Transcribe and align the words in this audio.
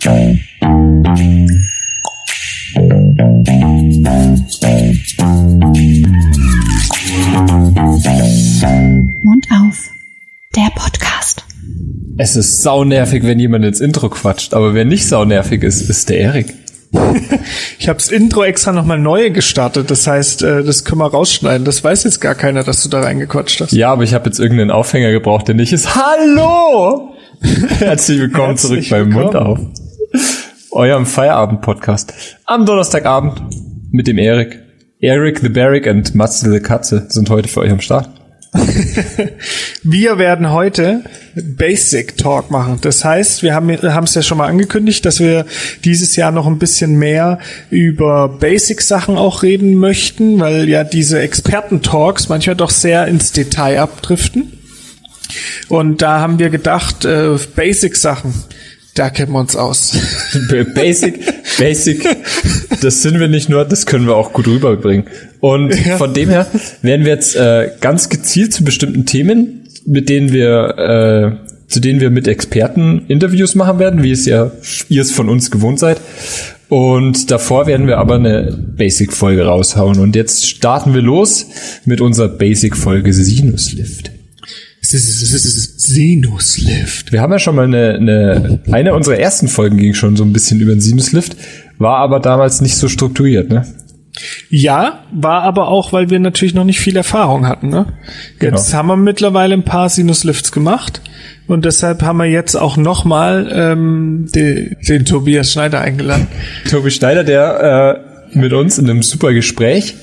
Mund 0.00 0.66
auf. 9.50 9.90
Der 10.54 10.70
Podcast. 10.76 11.44
Es 12.16 12.36
ist 12.36 12.62
saunervig, 12.62 13.24
wenn 13.24 13.40
jemand 13.40 13.64
ins 13.64 13.80
Intro 13.80 14.08
quatscht, 14.08 14.54
aber 14.54 14.72
wer 14.74 14.84
nicht 14.84 15.08
saunervig 15.08 15.64
ist, 15.64 15.90
ist 15.90 16.08
der 16.08 16.20
Erik. 16.20 16.54
Ich 17.78 17.88
habe 17.88 17.98
das 17.98 18.08
Intro 18.10 18.44
extra 18.44 18.72
nochmal 18.72 18.98
neu 18.98 19.30
gestartet. 19.30 19.90
Das 19.90 20.06
heißt, 20.06 20.42
äh, 20.42 20.62
das 20.62 20.84
können 20.84 21.00
wir 21.00 21.10
rausschneiden. 21.10 21.64
Das 21.64 21.82
weiß 21.82 22.04
jetzt 22.04 22.20
gar 22.20 22.34
keiner, 22.34 22.62
dass 22.62 22.82
du 22.82 22.88
da 22.88 23.00
reingequatscht 23.00 23.60
hast. 23.60 23.72
Ja, 23.72 23.92
aber 23.92 24.04
ich 24.04 24.14
habe 24.14 24.26
jetzt 24.26 24.38
irgendeinen 24.38 24.70
Aufhänger 24.70 25.10
gebraucht, 25.10 25.48
der 25.48 25.56
nicht 25.56 25.72
ist. 25.72 25.96
Hallo! 25.96 27.14
Herzlich 27.78 28.20
willkommen 28.20 28.56
Herzlich 28.56 28.88
zurück 28.88 28.90
beim 28.90 29.10
Mund 29.10 29.36
auf. 29.36 29.58
Eurem 30.70 31.06
Feierabend-Podcast. 31.06 32.12
Am 32.46 32.66
Donnerstagabend 32.66 33.40
mit 33.90 34.06
dem 34.06 34.18
Erik. 34.18 34.62
Erik 35.00 35.40
the 35.40 35.48
Barrick 35.48 35.86
und 35.86 36.14
Matze 36.14 36.50
the 36.50 36.60
Katze 36.60 37.06
sind 37.08 37.30
heute 37.30 37.48
für 37.48 37.60
euch 37.60 37.70
am 37.70 37.80
Start. 37.80 38.10
Wir 39.82 40.18
werden 40.18 40.50
heute 40.50 41.04
Basic 41.34 42.16
Talk 42.16 42.50
machen. 42.50 42.78
Das 42.80 43.04
heißt, 43.04 43.42
wir 43.42 43.54
haben 43.54 43.70
haben 43.70 44.04
es 44.04 44.14
ja 44.14 44.22
schon 44.22 44.38
mal 44.38 44.48
angekündigt, 44.48 45.04
dass 45.04 45.20
wir 45.20 45.44
dieses 45.84 46.16
Jahr 46.16 46.32
noch 46.32 46.46
ein 46.46 46.58
bisschen 46.58 46.98
mehr 46.98 47.38
über 47.70 48.28
Basic 48.28 48.80
Sachen 48.80 49.16
auch 49.16 49.42
reden 49.42 49.74
möchten, 49.74 50.40
weil 50.40 50.68
ja 50.68 50.82
diese 50.82 51.20
Experten 51.20 51.82
Talks 51.82 52.28
manchmal 52.28 52.56
doch 52.56 52.70
sehr 52.70 53.06
ins 53.06 53.32
Detail 53.32 53.80
abdriften. 53.80 54.52
Und 55.68 56.00
da 56.00 56.20
haben 56.20 56.38
wir 56.38 56.48
gedacht, 56.48 57.04
äh, 57.04 57.36
Basic 57.54 57.96
Sachen, 57.96 58.32
da 58.98 59.10
kennen 59.10 59.32
wir 59.32 59.38
uns 59.40 59.54
aus. 59.54 59.96
Basic, 60.74 61.20
Basic, 61.58 62.04
das 62.82 63.02
sind 63.02 63.20
wir 63.20 63.28
nicht 63.28 63.48
nur, 63.48 63.64
das 63.64 63.86
können 63.86 64.06
wir 64.06 64.16
auch 64.16 64.32
gut 64.32 64.48
rüberbringen. 64.48 65.06
Und 65.40 65.74
von 65.74 66.12
dem 66.14 66.28
her 66.28 66.46
werden 66.82 67.04
wir 67.04 67.12
jetzt 67.12 67.36
äh, 67.36 67.70
ganz 67.80 68.08
gezielt 68.08 68.52
zu 68.52 68.64
bestimmten 68.64 69.06
Themen, 69.06 69.68
mit 69.86 70.08
denen 70.08 70.32
wir, 70.32 71.38
äh, 71.38 71.68
zu 71.68 71.80
denen 71.80 72.00
wir 72.00 72.10
mit 72.10 72.26
Experten 72.26 73.04
Interviews 73.08 73.54
machen 73.54 73.78
werden, 73.78 74.02
wie 74.02 74.10
es 74.10 74.26
ja 74.26 74.50
ihr 74.88 75.02
es 75.02 75.12
von 75.12 75.28
uns 75.28 75.50
gewohnt 75.50 75.78
seid. 75.78 76.00
Und 76.68 77.30
davor 77.30 77.66
werden 77.66 77.86
wir 77.86 77.98
aber 77.98 78.16
eine 78.16 78.58
Basic-Folge 78.76 79.46
raushauen. 79.46 80.00
Und 80.00 80.16
jetzt 80.16 80.46
starten 80.46 80.92
wir 80.92 81.02
los 81.02 81.46
mit 81.84 82.00
unserer 82.00 82.28
Basic-Folge 82.28 83.12
Sinuslift. 83.12 84.17
Sinuslift. 85.78 87.12
Wir 87.12 87.20
haben 87.20 87.32
ja 87.32 87.38
schon 87.38 87.56
mal 87.56 87.64
eine, 87.66 87.94
eine, 87.94 88.60
eine 88.70 88.94
unserer 88.94 89.18
ersten 89.18 89.48
Folgen 89.48 89.76
ging 89.76 89.94
schon 89.94 90.16
so 90.16 90.24
ein 90.24 90.32
bisschen 90.32 90.60
über 90.60 90.72
den 90.72 90.80
Sinuslift, 90.80 91.36
war 91.78 91.98
aber 91.98 92.20
damals 92.20 92.60
nicht 92.60 92.76
so 92.76 92.88
strukturiert, 92.88 93.50
ne? 93.50 93.66
Ja, 94.50 95.04
war 95.12 95.42
aber 95.42 95.68
auch, 95.68 95.92
weil 95.92 96.10
wir 96.10 96.18
natürlich 96.18 96.54
noch 96.54 96.64
nicht 96.64 96.80
viel 96.80 96.96
Erfahrung 96.96 97.46
hatten. 97.46 97.68
Ne? 97.68 97.86
Jetzt 98.40 98.66
Genau. 98.68 98.78
haben 98.78 98.86
wir 98.88 98.96
mittlerweile 98.96 99.54
ein 99.54 99.62
paar 99.62 99.88
Sinuslifts 99.88 100.50
gemacht 100.50 101.02
und 101.46 101.64
deshalb 101.64 102.02
haben 102.02 102.16
wir 102.18 102.24
jetzt 102.26 102.56
auch 102.56 102.76
nochmal 102.76 103.48
ähm, 103.52 104.26
den, 104.34 104.76
den 104.88 105.04
Tobias 105.04 105.52
Schneider 105.52 105.80
eingeladen. 105.82 106.26
Tobi 106.68 106.90
Schneider, 106.90 107.22
der 107.22 108.00
äh, 108.34 108.38
mit 108.38 108.52
uns 108.52 108.78
in 108.78 108.90
einem 108.90 109.02
super 109.04 109.32
Gespräch 109.32 109.94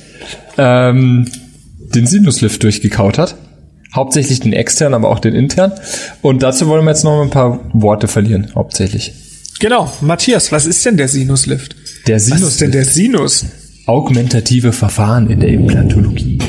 ähm, 0.58 1.26
den 1.94 2.08
Sinuslift 2.08 2.64
durchgekaut 2.64 3.18
hat. 3.18 3.36
Hauptsächlich 3.96 4.42
den 4.42 4.54
externen, 4.54 4.94
aber 4.94 5.10
auch 5.10 5.20
den 5.20 5.34
internen. 5.34 5.74
Und 6.22 6.44
dazu 6.44 6.68
wollen 6.68 6.84
wir 6.84 6.92
jetzt 6.92 7.04
noch 7.04 7.22
ein 7.22 7.30
paar 7.30 7.60
Worte 7.74 8.08
verlieren, 8.08 8.52
hauptsächlich. 8.54 9.14
Genau, 9.60 9.92
Matthias, 10.02 10.52
was 10.52 10.66
ist 10.66 10.86
denn 10.86 10.98
der 10.98 11.08
Sinuslift? 11.08 11.76
Der 12.08 12.18
Was 12.18 12.42
ist 12.42 12.62
denn 12.62 12.72
der 12.72 12.86
Sinus? 12.86 13.46
augmentative 13.86 14.74
Verfahren 14.74 15.30
in 15.30 15.40
der 15.40 15.50
Implantologie. 15.50 16.40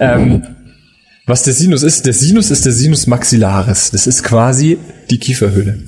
Ähm, 0.00 0.42
was 1.26 1.42
der 1.42 1.54
Sinus 1.54 1.82
ist, 1.82 2.06
der 2.06 2.12
Sinus 2.12 2.50
ist 2.50 2.64
der 2.64 2.72
Sinus 2.72 3.06
maxillaris. 3.06 3.90
Das 3.90 4.06
ist 4.06 4.22
quasi 4.22 4.78
die 5.10 5.18
Kieferhöhle. 5.18 5.82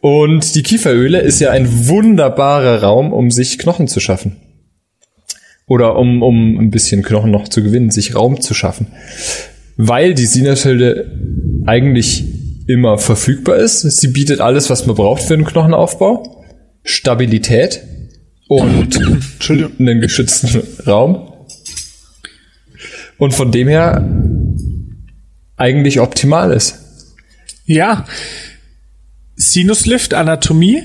Und 0.00 0.54
die 0.54 0.62
Kieferhöhle 0.62 1.20
ist 1.20 1.40
ja 1.40 1.50
ein 1.50 1.88
wunderbarer 1.88 2.82
Raum, 2.82 3.12
um 3.12 3.30
sich 3.30 3.58
Knochen 3.58 3.86
zu 3.86 4.00
schaffen. 4.00 4.36
Oder 5.66 5.96
um, 5.96 6.22
um 6.22 6.58
ein 6.58 6.70
bisschen 6.70 7.02
Knochen 7.02 7.30
noch 7.30 7.48
zu 7.48 7.62
gewinnen, 7.62 7.90
sich 7.90 8.14
Raum 8.14 8.40
zu 8.40 8.52
schaffen. 8.52 8.88
Weil 9.76 10.14
die 10.14 10.26
Sinushöhle 10.26 11.10
eigentlich 11.66 12.24
immer 12.66 12.98
verfügbar 12.98 13.56
ist. 13.56 13.80
Sie 13.80 14.08
bietet 14.08 14.40
alles, 14.40 14.70
was 14.70 14.86
man 14.86 14.96
braucht 14.96 15.22
für 15.22 15.36
den 15.36 15.44
Knochenaufbau. 15.44 16.44
Stabilität 16.84 17.80
und 18.48 18.98
einen 19.78 20.00
geschützten 20.00 20.62
Raum. 20.86 21.32
Und 23.18 23.34
von 23.34 23.52
dem 23.52 23.68
her 23.68 24.08
eigentlich 25.56 26.00
optimal 26.00 26.52
ist. 26.52 26.78
Ja, 27.64 28.06
Sinuslift, 29.36 30.14
Anatomie. 30.14 30.82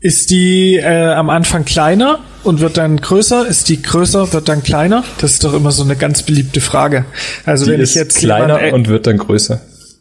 Ist 0.00 0.30
die 0.30 0.76
äh, 0.76 1.08
am 1.08 1.28
Anfang 1.28 1.64
kleiner 1.64 2.20
und 2.44 2.60
wird 2.60 2.76
dann 2.76 2.96
größer? 3.00 3.46
Ist 3.46 3.68
die 3.68 3.80
größer, 3.82 4.32
wird 4.32 4.48
dann 4.48 4.62
kleiner? 4.62 5.04
Das 5.20 5.32
ist 5.32 5.44
doch 5.44 5.54
immer 5.54 5.72
so 5.72 5.82
eine 5.82 5.96
ganz 5.96 6.22
beliebte 6.22 6.60
Frage. 6.60 7.04
Also 7.44 7.64
Die 7.66 7.72
wenn 7.72 7.80
ist 7.80 7.90
ich 7.90 7.96
jetzt 7.96 8.18
kleiner 8.18 8.56
jemand, 8.56 8.72
äh, 8.72 8.74
und 8.74 8.88
wird 8.88 9.06
dann 9.06 9.18
größer. 9.18 9.60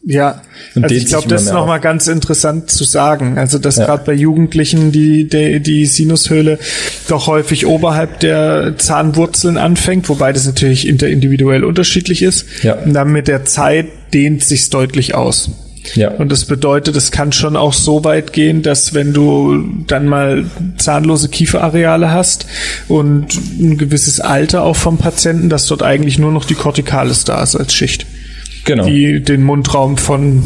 Ja, 0.10 0.42
Und 0.74 0.84
also 0.84 0.96
ich 0.96 1.08
glaube, 1.08 1.28
das 1.28 1.44
ist 1.44 1.52
nochmal 1.52 1.82
ganz 1.82 2.08
interessant 2.08 2.72
zu 2.72 2.86
sagen. 2.86 3.38
Also, 3.38 3.58
dass 3.58 3.76
Ja. 3.76 3.88
gerade 3.88 4.06
bei 4.06 4.14
Jugendlichen 4.14 4.94
die, 4.94 5.28
die, 5.28 5.60
die 5.60 5.86
Sinushöhle 5.86 6.60
doch 7.10 7.28
häufig 7.28 7.66
oberhalb 7.66 8.22
der 8.22 8.76
Zahnwurzeln 8.78 9.58
anfängt, 9.58 10.08
wobei 10.08 10.32
das 10.32 10.46
natürlich 10.46 10.88
inter- 10.88 11.10
individuell 11.10 11.66
unterschiedlich 11.66 12.22
ist. 12.22 12.46
Ja. 12.64 12.76
Und 12.76 12.94
dann 12.94 13.12
mit 13.12 13.28
der 13.28 13.44
Zeit 13.44 13.88
dehnt 14.14 14.46
sich's 14.46 14.70
deutlich 14.70 15.14
aus. 15.14 15.50
Ja. 15.96 16.12
Und 16.12 16.32
das 16.32 16.46
bedeutet, 16.46 16.96
es 16.96 17.12
kann 17.12 17.32
schon 17.32 17.56
auch 17.56 17.74
so 17.74 18.04
weit 18.04 18.34
gehen, 18.34 18.62
dass 18.62 18.94
wenn 18.94 19.14
du 19.14 19.64
dann 19.88 20.08
mal 20.08 20.46
zahnlose 20.78 21.30
Kieferareale 21.30 22.12
hast 22.12 22.46
und 22.88 23.36
ein 23.60 23.78
gewisses 23.78 24.20
Alter 24.20 24.64
auch 24.64 24.76
vom 24.76 24.98
Patienten, 24.98 25.50
dass 25.50 25.66
dort 25.68 25.84
eigentlich 25.84 26.20
nur 26.20 26.32
noch 26.32 26.46
die 26.46 26.56
Corticalis 26.56 27.24
da 27.24 27.42
ist 27.42 27.56
als 27.56 27.74
Schicht 27.74 28.06
genau. 28.68 28.86
die 28.86 29.22
den 29.22 29.44
Mundraum 29.44 29.98
von 29.98 30.44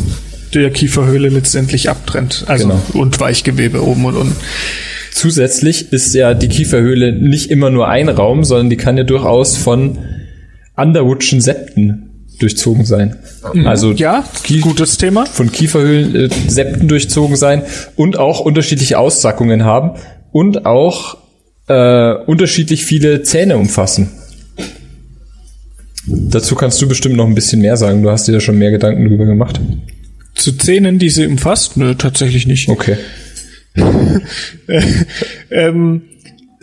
der 0.53 0.69
Kieferhöhle 0.69 1.29
letztendlich 1.29 1.89
abtrennt. 1.89 2.45
Also 2.47 2.67
Genau. 2.67 2.81
und 2.93 3.19
Weichgewebe 3.19 3.83
oben 3.83 4.05
und 4.05 4.15
unten. 4.15 4.35
Zusätzlich 5.11 5.91
ist 5.91 6.13
ja 6.13 6.33
die 6.33 6.47
Kieferhöhle 6.47 7.11
nicht 7.11 7.51
immer 7.51 7.69
nur 7.69 7.89
ein 7.89 8.07
Raum, 8.07 8.45
sondern 8.45 8.69
die 8.69 8.77
kann 8.77 8.97
ja 8.97 9.03
durchaus 9.03 9.57
von 9.57 9.97
Underwoodschen 10.77 11.41
Septen 11.41 12.10
durchzogen 12.41 12.85
sein. 12.85 13.17
Also 13.65 13.91
Ja, 13.91 14.23
Kie- 14.43 14.59
gutes 14.61 14.97
Thema. 14.97 15.25
von 15.25 15.51
Kieferhöhlen 15.51 16.15
äh, 16.15 16.29
Septen 16.47 16.87
durchzogen 16.87 17.35
sein 17.35 17.63
und 17.95 18.17
auch 18.17 18.39
unterschiedliche 18.39 18.97
Aussackungen 18.99 19.63
haben 19.63 19.99
und 20.31 20.65
auch 20.65 21.17
äh, 21.67 22.13
unterschiedlich 22.25 22.85
viele 22.85 23.23
Zähne 23.23 23.57
umfassen. 23.57 24.09
Dazu 26.07 26.55
kannst 26.55 26.81
du 26.81 26.87
bestimmt 26.87 27.15
noch 27.15 27.27
ein 27.27 27.35
bisschen 27.35 27.61
mehr 27.61 27.77
sagen. 27.77 28.01
Du 28.01 28.09
hast 28.09 28.27
dir 28.27 28.33
ja 28.33 28.39
schon 28.39 28.57
mehr 28.57 28.71
Gedanken 28.71 29.07
drüber 29.07 29.25
gemacht. 29.25 29.59
Zu 30.35 30.53
Zähnen, 30.57 30.97
die 30.97 31.09
sie 31.09 31.27
umfasst? 31.27 31.77
Nö, 31.77 31.93
tatsächlich 31.95 32.47
nicht. 32.47 32.69
Okay. 32.69 32.97
Ähm, 35.49 36.01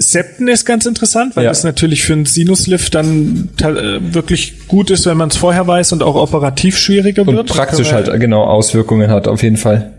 Septen 0.00 0.46
ist 0.46 0.64
ganz 0.64 0.86
interessant, 0.86 1.34
weil 1.34 1.44
Ja. 1.44 1.50
das 1.50 1.64
natürlich 1.64 2.04
für 2.04 2.12
einen 2.12 2.24
Sinuslift 2.24 2.94
dann 2.94 3.48
äh, 3.60 4.14
wirklich 4.14 4.68
gut 4.68 4.90
ist, 4.90 5.06
wenn 5.06 5.16
man 5.16 5.28
es 5.28 5.36
vorher 5.36 5.66
weiß 5.66 5.92
und 5.92 6.04
auch 6.04 6.14
operativ 6.14 6.78
schwieriger 6.78 7.22
Und 7.26 7.34
wird. 7.34 7.48
praktisch 7.48 7.92
halt 7.92 8.08
genau 8.20 8.44
Auswirkungen 8.44 9.10
hat, 9.10 9.26
auf 9.26 9.42
jeden 9.42 9.56
Fall. 9.56 9.92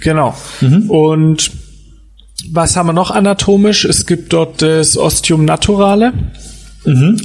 Genau. 0.00 0.34
Und 0.88 1.50
was 2.50 2.76
haben 2.76 2.86
wir 2.88 2.92
noch 2.92 3.10
anatomisch? 3.12 3.84
Es 3.84 4.06
gibt 4.06 4.32
dort 4.32 4.62
das 4.62 4.96
Ostium 4.98 5.44
naturale. 5.44 6.12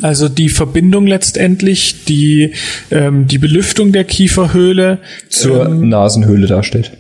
Also 0.01 0.27
die 0.27 0.49
Verbindung 0.49 1.05
letztendlich, 1.05 2.05
die, 2.05 2.53
ähm, 2.89 3.27
die 3.27 3.37
Belüftung 3.37 3.91
der 3.91 4.05
Kieferhöhle, 4.05 4.99
Zur 5.29 5.65
Ähm. 5.67 5.87
Nasenhöhle 5.89 6.47
darstellt. 6.47 6.91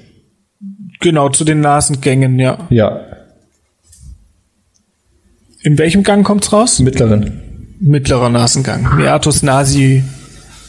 genau 0.99 1.29
zu 1.29 1.43
den 1.43 1.61
Nasengängen, 1.61 2.37
ja. 2.37 2.67
Ja, 2.69 3.01
In 5.63 5.77
welchem 5.77 6.03
Gang 6.03 6.25
kommt's 6.25 6.51
raus? 6.51 6.79
mittleren. 6.79 7.39
Mittlerer 7.79 8.29
Nasengang. 8.29 8.97
Meatus 8.97 9.43
nasi 9.43 10.03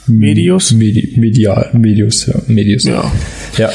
medius. 0.06 0.72
Medi 0.72 1.14
medial, 1.16 1.70
medius, 1.72 2.26
ja, 2.26 2.34
medius. 2.46 2.84
Ja. 2.84 3.10
ja. 3.56 3.70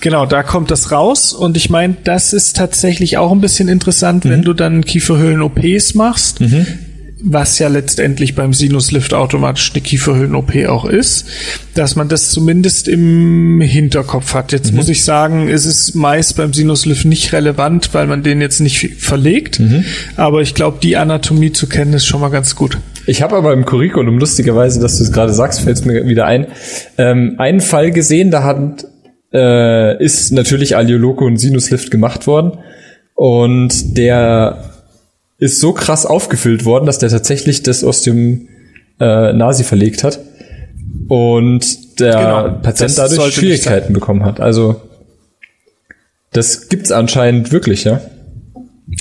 Genau, 0.00 0.26
da 0.26 0.42
kommt 0.42 0.70
das 0.70 0.92
raus 0.92 1.32
und 1.32 1.56
ich 1.56 1.70
meine, 1.70 1.96
das 2.04 2.32
ist 2.32 2.56
tatsächlich 2.56 3.16
auch 3.16 3.32
ein 3.32 3.40
bisschen 3.40 3.68
interessant, 3.68 4.24
wenn 4.24 4.42
du 4.42 4.52
dann 4.52 4.84
Kieferhöhlen-OPs 4.84 5.94
machst. 5.94 6.40
Was 7.20 7.58
ja 7.58 7.68
letztendlich 7.68 8.34
beim 8.34 8.52
Sinuslift 8.52 9.12
automatisch 9.12 9.72
eine 9.72 9.82
Kieferhöhlen-OP 9.82 10.66
auch 10.68 10.84
ist, 10.84 11.26
dass 11.74 11.96
man 11.96 12.08
das 12.08 12.30
zumindest 12.30 12.86
im 12.86 13.60
Hinterkopf 13.60 14.34
hat. 14.34 14.52
Jetzt 14.52 14.70
mhm. 14.70 14.78
muss 14.78 14.88
ich 14.88 15.04
sagen, 15.04 15.48
ist 15.48 15.64
es 15.64 15.94
meist 15.94 16.36
beim 16.36 16.52
Sinuslift 16.52 17.04
nicht 17.04 17.32
relevant, 17.32 17.92
weil 17.92 18.06
man 18.06 18.22
den 18.22 18.40
jetzt 18.40 18.60
nicht 18.60 19.02
verlegt, 19.02 19.58
mhm. 19.58 19.84
aber 20.16 20.42
ich 20.42 20.54
glaube, 20.54 20.78
die 20.82 20.96
Anatomie 20.96 21.52
zu 21.52 21.68
kennen 21.68 21.92
ist 21.92 22.06
schon 22.06 22.20
mal 22.20 22.28
ganz 22.28 22.54
gut. 22.54 22.78
Ich 23.06 23.22
habe 23.22 23.36
aber 23.36 23.52
im 23.52 23.64
Curriculum, 23.64 24.18
lustigerweise, 24.18 24.80
dass 24.80 24.98
du 24.98 25.04
es 25.04 25.12
gerade 25.12 25.32
sagst, 25.32 25.62
fällt 25.62 25.78
es 25.78 25.84
mir 25.84 26.06
wieder 26.06 26.26
ein, 26.26 26.46
ähm, 26.98 27.34
einen 27.38 27.60
Fall 27.60 27.90
gesehen, 27.90 28.30
da 28.30 28.44
hat, 28.44 28.84
äh, 29.32 30.02
ist 30.02 30.30
natürlich 30.30 30.76
Alioloco 30.76 31.24
und 31.24 31.38
Sinuslift 31.38 31.90
gemacht 31.90 32.26
worden 32.26 32.58
und 33.14 33.96
der 33.96 34.67
ist 35.38 35.60
so 35.60 35.72
krass 35.72 36.04
aufgefüllt 36.04 36.64
worden, 36.64 36.86
dass 36.86 36.98
der 36.98 37.08
tatsächlich 37.08 37.62
das 37.62 37.84
aus 37.84 38.02
dem 38.02 38.48
äh, 39.00 39.32
Nasi 39.32 39.64
verlegt 39.64 40.02
hat 40.04 40.20
und 41.08 42.00
der 42.00 42.12
genau, 42.12 42.60
Patient 42.62 42.98
dadurch 42.98 43.34
Schwierigkeiten 43.34 43.92
bekommen 43.92 44.24
hat. 44.24 44.40
Also 44.40 44.82
das 46.32 46.68
gibt's 46.68 46.92
anscheinend 46.92 47.52
wirklich, 47.52 47.84
ja. 47.84 48.00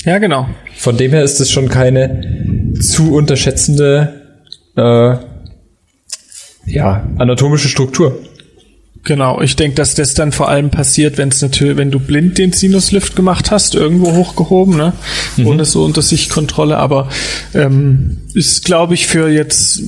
Ja, 0.06 0.18
genau. 0.19 0.48
Von 0.75 0.98
dem 0.98 1.12
her 1.12 1.24
ist 1.24 1.39
es 1.39 1.50
schon 1.50 1.69
keine 1.69 2.74
zu 2.80 3.13
unterschätzende 3.13 4.22
äh, 4.75 5.16
ja, 6.66 7.07
anatomische 7.18 7.69
Struktur. 7.69 8.19
Genau, 9.07 9.39
ich 9.39 9.56
denke, 9.56 9.75
dass 9.75 9.95
das 9.95 10.15
dann 10.15 10.33
vor 10.33 10.50
allem 10.50 10.69
passiert, 10.69 11.18
wenn 11.18 11.30
es 11.30 11.42
natürlich, 11.42 11.77
wenn 11.77 11.92
du 11.92 12.00
blind 12.01 12.38
den 12.38 12.51
Sinuslift 12.51 13.15
gemacht 13.15 13.51
hast, 13.51 13.74
irgendwo 13.74 14.12
hochgehoben, 14.12 14.75
ne? 14.75 14.92
Mhm. 15.38 15.48
Ohne 15.48 15.63
so 15.63 15.86
unter 15.86 16.01
Sichtkontrolle, 16.01 16.75
aber 16.75 17.07
ähm, 17.54 18.18
ist, 18.33 18.65
glaube 18.65 18.95
ich, 18.95 19.07
für 19.07 19.30
jetzt 19.30 19.81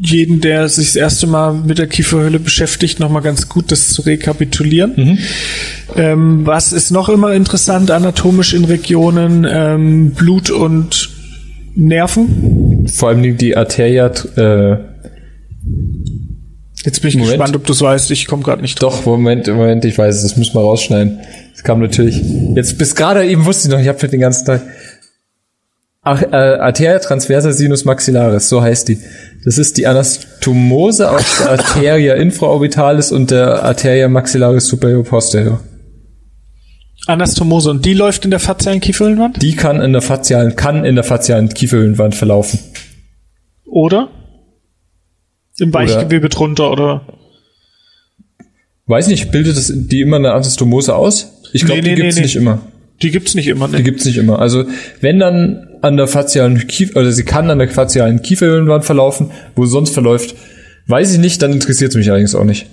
jeden, 0.00 0.40
der 0.40 0.68
sich 0.68 0.88
das 0.88 0.96
erste 0.96 1.28
Mal 1.28 1.54
mit 1.54 1.78
der 1.78 1.86
Kieferhöhle 1.86 2.40
beschäftigt, 2.40 2.98
nochmal 2.98 3.22
ganz 3.22 3.48
gut, 3.48 3.70
das 3.70 3.90
zu 3.90 4.02
rekapitulieren. 4.02 4.94
Mhm. 4.96 5.18
Ähm, 5.94 6.46
was 6.46 6.72
ist 6.72 6.90
noch 6.90 7.08
immer 7.08 7.32
interessant 7.32 7.92
anatomisch 7.92 8.54
in 8.54 8.64
Regionen? 8.64 9.46
Ähm, 9.48 10.10
Blut 10.16 10.50
und 10.50 11.10
Nerven. 11.76 12.88
Vor 12.92 13.10
allem 13.10 13.38
die 13.38 13.56
Arteria 13.56 14.10
äh, 14.34 14.78
Jetzt 16.88 17.02
bin 17.02 17.10
ich 17.10 17.16
Moment. 17.16 17.32
gespannt, 17.32 17.54
ob 17.54 17.66
du 17.66 17.74
es 17.74 17.82
weißt. 17.82 18.10
Ich 18.12 18.26
komme 18.26 18.42
gerade 18.42 18.62
nicht 18.62 18.80
drauf. 18.80 19.00
Doch, 19.00 19.04
Moment, 19.04 19.46
Moment, 19.46 19.84
ich 19.84 19.98
weiß 19.98 20.16
es. 20.16 20.22
Das 20.22 20.36
müssen 20.38 20.54
wir 20.54 20.62
rausschneiden. 20.62 21.20
Das 21.52 21.62
kam 21.62 21.80
natürlich. 21.80 22.22
Jetzt 22.54 22.78
bis 22.78 22.94
gerade 22.94 23.26
eben 23.26 23.44
wusste 23.44 23.68
ich 23.68 23.74
noch, 23.74 23.78
ich 23.78 23.88
habe 23.88 23.98
für 23.98 24.08
den 24.08 24.20
ganzen 24.20 24.46
Tag. 24.46 24.62
Ach, 26.00 26.22
äh, 26.22 26.34
Arteria 26.34 26.98
transversa 26.98 27.52
sinus 27.52 27.84
maxillaris, 27.84 28.48
so 28.48 28.62
heißt 28.62 28.88
die. 28.88 28.98
Das 29.44 29.58
ist 29.58 29.76
die 29.76 29.86
Anastomose 29.86 31.10
aus 31.10 31.24
der 31.40 31.50
Arteria 31.58 32.14
infraorbitalis 32.14 33.12
und 33.12 33.32
der 33.32 33.64
Arteria 33.64 34.08
maxillaris 34.08 34.66
superior 34.66 35.04
posterior. 35.04 35.60
Anastomose 37.06 37.68
und 37.68 37.84
die 37.84 37.92
läuft 37.92 38.24
in 38.24 38.30
der 38.30 38.40
fazialen 38.40 38.80
Kieferhöhlenwand? 38.80 39.42
Die 39.42 39.56
kann 39.56 39.82
in 39.82 39.92
der 39.92 40.00
fazialen 40.00 40.56
kann 40.56 40.86
in 40.86 40.94
der 40.94 41.04
fazialen 41.04 41.50
Kieferhöhlenwand 41.50 42.14
verlaufen. 42.14 42.60
Oder? 43.66 44.08
Im 45.58 45.72
Weichgewebe 45.74 46.26
oder, 46.26 46.28
drunter 46.28 46.70
oder? 46.70 47.06
Weiß 48.86 49.08
nicht, 49.08 49.30
bildet 49.30 49.56
das 49.56 49.72
die 49.74 50.00
immer 50.00 50.16
eine 50.16 50.32
Anastomose 50.32 50.94
aus? 50.94 51.42
Ich 51.52 51.64
glaube, 51.64 51.82
nee, 51.82 51.88
nee, 51.90 51.94
die 51.94 52.02
gibt's 52.02 52.16
nee, 52.16 52.22
nicht 52.22 52.36
immer. 52.36 52.60
Die 53.02 53.10
gibt's 53.10 53.34
nicht 53.34 53.46
immer, 53.48 53.68
ne? 53.68 53.76
Die 53.76 53.82
gibt's 53.82 54.04
nicht 54.04 54.16
immer. 54.16 54.38
Also, 54.38 54.64
wenn 55.00 55.18
dann 55.18 55.68
an 55.82 55.96
der 55.96 56.08
fazialen 56.08 56.66
Kiefer, 56.66 57.00
oder 57.00 57.12
sie 57.12 57.24
kann 57.24 57.50
an 57.50 57.58
der 57.58 57.68
fazialen 57.68 58.22
Kieferhöhlenwand 58.22 58.84
verlaufen, 58.84 59.30
wo 59.54 59.64
sie 59.64 59.72
sonst 59.72 59.90
verläuft, 59.90 60.34
weiß 60.86 61.12
ich 61.12 61.18
nicht, 61.18 61.40
dann 61.42 61.52
interessiert 61.52 61.90
es 61.90 61.96
mich 61.96 62.08
allerdings 62.08 62.34
auch 62.34 62.44
nicht. 62.44 62.66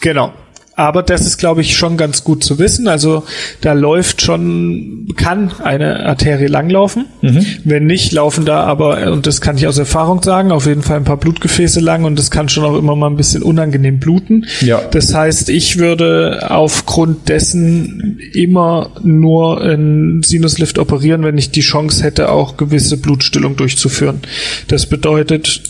Genau. 0.00 0.32
Aber 0.76 1.02
das 1.02 1.26
ist, 1.26 1.38
glaube 1.38 1.60
ich, 1.60 1.76
schon 1.76 1.96
ganz 1.96 2.24
gut 2.24 2.42
zu 2.42 2.58
wissen. 2.58 2.88
Also 2.88 3.22
da 3.60 3.72
läuft 3.74 4.22
schon, 4.22 5.08
kann 5.16 5.52
eine 5.62 6.04
Arterie 6.06 6.46
langlaufen. 6.46 7.06
Mhm. 7.22 7.46
Wenn 7.64 7.86
nicht, 7.86 8.12
laufen 8.12 8.44
da 8.44 8.64
aber, 8.64 9.12
und 9.12 9.26
das 9.26 9.40
kann 9.40 9.56
ich 9.56 9.66
aus 9.66 9.78
Erfahrung 9.78 10.22
sagen, 10.22 10.50
auf 10.50 10.66
jeden 10.66 10.82
Fall 10.82 10.96
ein 10.96 11.04
paar 11.04 11.16
Blutgefäße 11.16 11.80
lang 11.80 12.04
und 12.04 12.18
das 12.18 12.30
kann 12.30 12.48
schon 12.48 12.64
auch 12.64 12.76
immer 12.76 12.96
mal 12.96 13.08
ein 13.08 13.16
bisschen 13.16 13.42
unangenehm 13.42 14.00
bluten. 14.00 14.46
Ja. 14.60 14.80
Das 14.90 15.14
heißt, 15.14 15.48
ich 15.48 15.78
würde 15.78 16.50
aufgrund 16.50 17.28
dessen 17.28 18.18
immer 18.32 18.90
nur 19.02 19.60
einen 19.60 20.22
Sinuslift 20.22 20.78
operieren, 20.78 21.22
wenn 21.22 21.38
ich 21.38 21.50
die 21.50 21.60
Chance 21.60 22.02
hätte, 22.02 22.30
auch 22.30 22.56
gewisse 22.56 22.96
Blutstillung 22.96 23.56
durchzuführen. 23.56 24.20
Das 24.68 24.86
bedeutet, 24.86 25.62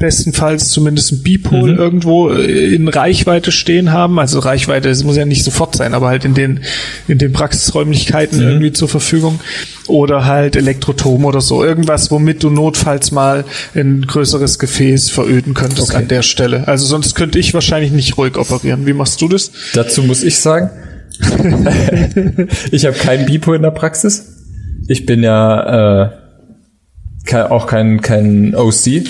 bestenfalls 0.00 0.70
zumindest 0.70 1.12
ein 1.12 1.22
Bipol 1.22 1.72
mhm. 1.72 1.78
irgendwo 1.78 2.30
äh, 2.30 2.74
in 2.74 2.88
Reichweite 2.88 3.52
stehen 3.52 3.92
haben. 3.92 4.18
Also 4.18 4.40
Reichweite, 4.40 4.88
es 4.88 5.04
muss 5.04 5.16
ja 5.16 5.26
nicht 5.26 5.44
sofort 5.44 5.76
sein, 5.76 5.92
aber 5.94 6.08
halt 6.08 6.24
in 6.24 6.32
den, 6.34 6.60
in 7.06 7.18
den 7.18 7.32
Praxisräumlichkeiten 7.32 8.38
mhm. 8.38 8.48
irgendwie 8.48 8.72
zur 8.72 8.88
Verfügung. 8.88 9.40
Oder 9.86 10.24
halt 10.24 10.56
Elektrotom 10.56 11.24
oder 11.26 11.40
so. 11.40 11.62
Irgendwas, 11.62 12.10
womit 12.10 12.42
du 12.42 12.50
notfalls 12.50 13.12
mal 13.12 13.44
ein 13.74 14.06
größeres 14.06 14.58
Gefäß 14.58 15.10
veröden 15.10 15.52
könntest 15.52 15.90
okay. 15.90 15.98
an 15.98 16.08
der 16.08 16.22
Stelle. 16.22 16.66
Also 16.66 16.86
sonst 16.86 17.14
könnte 17.14 17.38
ich 17.38 17.52
wahrscheinlich 17.52 17.92
nicht 17.92 18.16
ruhig 18.16 18.36
operieren. 18.38 18.86
Wie 18.86 18.94
machst 18.94 19.20
du 19.20 19.28
das? 19.28 19.52
Dazu 19.74 20.02
muss 20.02 20.22
ich 20.22 20.38
sagen, 20.38 20.70
ich 22.70 22.86
habe 22.86 22.96
kein 22.96 23.26
Bipol 23.26 23.56
in 23.56 23.62
der 23.62 23.70
Praxis. 23.70 24.36
Ich 24.88 25.04
bin 25.04 25.22
ja 25.22 26.06
äh, 26.06 26.10
auch 27.34 27.66
kein, 27.66 28.00
kein 28.00 28.54
OC 28.54 29.02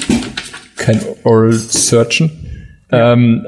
kein 0.81 1.01
Oral 1.23 1.53
Surgeon. 1.53 2.31
Ja. 2.91 3.13
Ähm, 3.13 3.47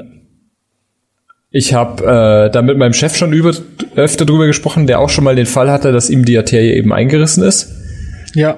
ich 1.51 1.73
habe 1.73 2.03
äh, 2.03 2.51
da 2.51 2.61
mit 2.61 2.77
meinem 2.77 2.93
Chef 2.93 3.15
schon 3.15 3.33
über, 3.33 3.53
öfter 3.95 4.25
drüber 4.25 4.47
gesprochen, 4.47 4.87
der 4.87 4.99
auch 4.99 5.09
schon 5.09 5.23
mal 5.23 5.35
den 5.35 5.45
Fall 5.45 5.69
hatte, 5.69 5.91
dass 5.91 6.09
ihm 6.09 6.25
die 6.25 6.37
Arterie 6.37 6.73
eben 6.73 6.93
eingerissen 6.93 7.43
ist. 7.43 7.71
Ja. 8.33 8.57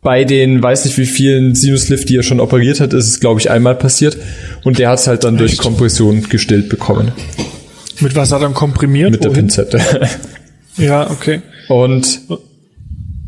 Bei 0.00 0.24
den, 0.24 0.62
weiß 0.62 0.84
nicht 0.84 0.96
wie 0.98 1.06
vielen 1.06 1.54
Sinuslift, 1.54 2.08
die 2.08 2.16
er 2.16 2.22
schon 2.22 2.40
operiert 2.40 2.80
hat, 2.80 2.94
ist 2.94 3.08
es, 3.08 3.20
glaube 3.20 3.40
ich, 3.40 3.50
einmal 3.50 3.74
passiert. 3.74 4.16
Und 4.62 4.78
der 4.78 4.90
hat 4.90 5.00
es 5.00 5.08
halt 5.08 5.24
dann 5.24 5.34
Echt? 5.34 5.40
durch 5.42 5.58
Kompression 5.58 6.22
gestillt 6.28 6.68
bekommen. 6.68 7.12
Mit 8.00 8.14
was 8.14 8.30
hat 8.30 8.40
er 8.40 8.44
dann 8.44 8.54
komprimiert? 8.54 9.10
Mit 9.10 9.20
Wohin? 9.20 9.32
der 9.32 9.40
Pinzette. 9.40 9.80
ja, 10.76 11.10
okay. 11.10 11.42
Und 11.68 12.20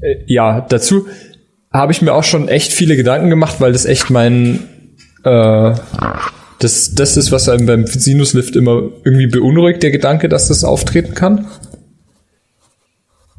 äh, 0.00 0.16
ja, 0.26 0.60
dazu, 0.60 1.08
habe 1.70 1.92
ich 1.92 2.02
mir 2.02 2.14
auch 2.14 2.24
schon 2.24 2.48
echt 2.48 2.72
viele 2.72 2.96
Gedanken 2.96 3.30
gemacht, 3.30 3.56
weil 3.60 3.72
das 3.72 3.84
echt 3.84 4.10
mein 4.10 4.60
äh, 5.24 5.74
das, 6.58 6.94
das 6.94 7.16
ist, 7.16 7.30
was 7.30 7.48
einem 7.48 7.66
beim 7.66 7.86
Sinuslift 7.86 8.56
immer 8.56 8.90
irgendwie 9.04 9.28
beunruhigt, 9.28 9.82
der 9.82 9.90
Gedanke, 9.90 10.28
dass 10.28 10.48
das 10.48 10.64
auftreten 10.64 11.14
kann. 11.14 11.46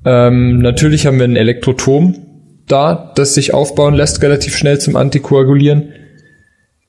Ähm, 0.06 0.60
natürlich 0.60 1.06
haben 1.06 1.20
wir 1.20 1.25
ein 1.25 1.36
Elektrotom 1.36 2.25
da, 2.68 3.12
das 3.15 3.34
sich 3.34 3.53
aufbauen 3.53 3.96
lässt, 3.96 4.22
relativ 4.22 4.56
schnell 4.56 4.80
zum 4.80 4.96
Antikoagulieren. 4.96 5.94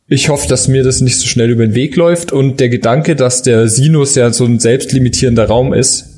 Ich 0.06 0.28
hoffe, 0.28 0.46
dass 0.48 0.68
mir 0.68 0.84
das 0.84 1.00
nicht 1.00 1.18
so 1.18 1.26
schnell 1.26 1.50
über 1.50 1.66
den 1.66 1.74
Weg 1.74 1.96
läuft 1.96 2.32
und 2.32 2.60
der 2.60 2.68
Gedanke, 2.68 3.16
dass 3.16 3.42
der 3.42 3.68
Sinus 3.68 4.14
ja 4.14 4.32
so 4.32 4.44
ein 4.44 4.60
selbstlimitierender 4.60 5.46
Raum 5.46 5.72
ist, 5.72 6.09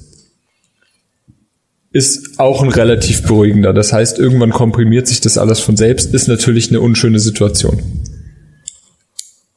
ist 1.93 2.39
auch 2.41 2.63
ein 2.63 2.71
relativ 2.71 3.23
beruhigender. 3.23 3.73
Das 3.73 3.93
heißt, 3.93 4.19
irgendwann 4.19 4.51
komprimiert 4.51 5.07
sich 5.07 5.21
das 5.21 5.39
alles 5.39 5.61
von 5.61 5.77
selbst, 5.77 6.15
ist 6.15 6.27
natürlich 6.27 6.71
eine 6.71 6.81
unschöne 6.81 7.21
Situation. 7.21 7.83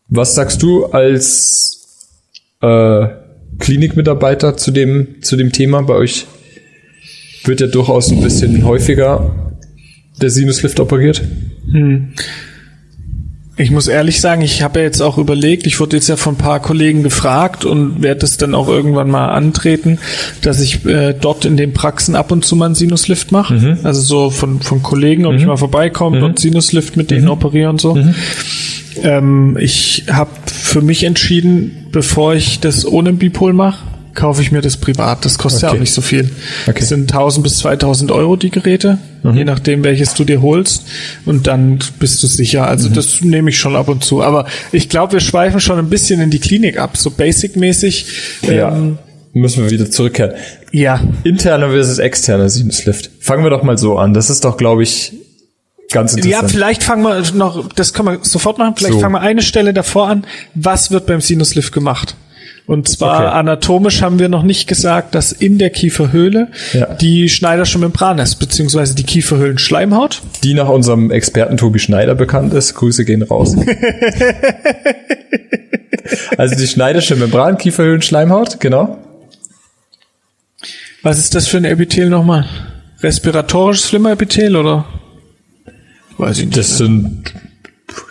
Was 0.07 0.35
sagst 0.35 0.61
du 0.61 0.85
als 0.85 2.09
äh, 2.61 3.07
Klinikmitarbeiter 3.59 4.57
zu 4.57 4.71
dem, 4.71 5.21
zu 5.21 5.35
dem 5.37 5.51
Thema? 5.51 5.81
Bei 5.81 5.95
euch 5.95 6.27
wird 7.45 7.61
ja 7.61 7.67
durchaus 7.67 8.11
ein 8.11 8.21
bisschen 8.21 8.65
häufiger 8.65 9.55
der 10.21 10.29
Sinuslift 10.29 10.79
operiert. 10.79 11.23
Hm. 11.71 12.13
Ich 13.57 13.71
muss 13.71 13.87
ehrlich 13.87 14.19
sagen, 14.19 14.41
ich 14.41 14.61
habe 14.61 14.79
ja 14.79 14.85
jetzt 14.85 15.01
auch 15.01 15.17
überlegt, 15.17 15.65
ich 15.65 15.79
wurde 15.79 15.95
jetzt 15.95 16.09
ja 16.09 16.17
von 16.17 16.33
ein 16.33 16.37
paar 16.37 16.59
Kollegen 16.61 17.03
gefragt 17.03 17.63
und 17.63 18.03
werde 18.03 18.25
es 18.25 18.35
dann 18.35 18.53
auch 18.53 18.67
irgendwann 18.67 19.09
mal 19.09 19.29
antreten, 19.29 19.97
dass 20.41 20.59
ich 20.59 20.85
äh, 20.85 21.13
dort 21.13 21.45
in 21.45 21.55
den 21.55 21.71
Praxen 21.71 22.15
ab 22.15 22.33
und 22.33 22.43
zu 22.43 22.57
mal 22.57 22.65
einen 22.65 22.75
Sinuslift 22.75 23.31
mache. 23.31 23.53
Mhm. 23.53 23.77
Also 23.83 24.01
so 24.01 24.29
von, 24.29 24.59
von 24.61 24.83
Kollegen, 24.83 25.25
ob 25.25 25.33
mhm. 25.33 25.39
ich 25.39 25.45
mal 25.45 25.55
vorbeikomme, 25.55 26.17
mhm. 26.17 26.21
dort 26.21 26.39
Sinuslift 26.39 26.97
mit 26.97 27.11
denen 27.11 27.25
mhm. 27.25 27.31
operiere 27.31 27.69
und 27.69 27.79
so. 27.79 27.95
Mhm. 27.95 28.15
Ähm, 29.03 29.57
ich 29.59 30.03
habe 30.11 30.31
für 30.47 30.81
mich 30.81 31.03
entschieden, 31.03 31.87
bevor 31.91 32.35
ich 32.35 32.59
das 32.59 32.85
ohne 32.85 33.13
Bipol 33.13 33.53
mache, 33.53 33.79
kaufe 34.15 34.41
ich 34.41 34.51
mir 34.51 34.61
das 34.61 34.77
privat. 34.77 35.25
Das 35.25 35.37
kostet 35.37 35.63
okay. 35.63 35.71
ja 35.71 35.75
auch 35.75 35.79
nicht 35.79 35.93
so 35.93 36.01
viel. 36.01 36.31
Okay. 36.65 36.79
Das 36.79 36.89
sind 36.89 37.11
1000 37.11 37.43
bis 37.43 37.57
2000 37.59 38.11
Euro 38.11 38.35
die 38.35 38.49
Geräte, 38.49 38.97
mhm. 39.23 39.35
je 39.35 39.43
nachdem 39.43 39.83
welches 39.83 40.13
du 40.13 40.23
dir 40.23 40.41
holst. 40.41 40.83
Und 41.25 41.47
dann 41.47 41.79
bist 41.99 42.23
du 42.23 42.27
sicher. 42.27 42.67
Also 42.67 42.89
mhm. 42.89 42.93
das 42.93 43.21
nehme 43.21 43.49
ich 43.49 43.59
schon 43.59 43.75
ab 43.75 43.89
und 43.89 44.03
zu. 44.03 44.23
Aber 44.23 44.45
ich 44.71 44.89
glaube, 44.89 45.13
wir 45.13 45.19
schweifen 45.19 45.59
schon 45.59 45.77
ein 45.77 45.89
bisschen 45.89 46.19
in 46.21 46.31
die 46.31 46.39
Klinik 46.39 46.79
ab, 46.79 46.97
so 46.97 47.11
basic-mäßig. 47.11 48.07
Ja. 48.43 48.75
Ähm, 48.75 48.97
Müssen 49.33 49.63
wir 49.63 49.69
wieder 49.69 49.91
zurückkehren. 49.91 50.33
Ja. 50.71 51.01
Interner 51.25 51.69
versus 51.69 51.99
externer 51.99 52.47
Sinuslift. 52.47 53.11
Fangen 53.19 53.43
wir 53.43 53.49
doch 53.49 53.63
mal 53.63 53.77
so 53.77 53.97
an. 53.97 54.13
Das 54.13 54.29
ist 54.29 54.45
doch, 54.45 54.55
glaube 54.55 54.83
ich, 54.83 55.11
ganz 55.91 56.13
Ja, 56.13 56.17
interessant. 56.17 56.51
vielleicht 56.51 56.83
fangen 56.83 57.03
wir 57.03 57.21
noch, 57.33 57.67
das 57.73 57.93
können 57.93 58.07
wir 58.07 58.19
sofort 58.21 58.57
machen, 58.57 58.75
vielleicht 58.77 58.93
So. 58.93 58.99
fangen 59.01 59.13
wir 59.13 59.21
eine 59.21 59.41
Stelle 59.41 59.73
davor 59.73 60.07
an. 60.07 60.25
Was 60.53 60.91
wird 60.91 61.05
beim 61.05 61.19
Sinuslift 61.19 61.73
gemacht? 61.73 62.15
Und 62.67 62.87
zwar 62.87 63.17
Okay. 63.19 63.27
anatomisch 63.37 64.01
haben 64.01 64.17
wir 64.17 64.27
noch 64.27 64.41
nicht 64.41 64.67
gesagt, 64.67 65.13
dass 65.13 65.31
in 65.31 65.59
der 65.59 65.69
Kieferhöhle 65.69 66.47
Ja. 66.73 66.95
die 66.95 67.29
Schneidersche 67.29 67.77
Membran 67.77 68.17
ist, 68.17 68.35
beziehungsweise 68.35 68.95
die 68.95 69.03
Kieferhöhlenschleimhaut. 69.03 70.23
die 70.43 70.55
nach 70.55 70.67
unserem 70.69 71.11
Experten 71.11 71.57
Tobi 71.57 71.77
Schneider 71.79 72.15
bekannt 72.15 72.53
ist. 72.53 72.73
Grüße 72.73 73.05
gehen 73.05 73.21
raus. 73.21 73.55
also 76.37 76.55
die 76.55 76.67
Schneidersche 76.67 77.15
Membran, 77.15 77.57
Kieferhöhlenschleimhaut, 77.57 78.59
genau. 78.59 78.97
Was 81.03 81.19
ist 81.19 81.35
das 81.35 81.47
für 81.47 81.57
ein 81.57 81.65
Epithel 81.65 82.09
nochmal? 82.09 82.45
Respiratorisches 83.01 83.85
Flimmerepithel 83.85 84.55
oder? 84.55 84.85
Weiß 86.17 86.39
ich 86.39 86.45
nicht. 86.45 86.57
Das 86.57 86.77
sind 86.77 87.23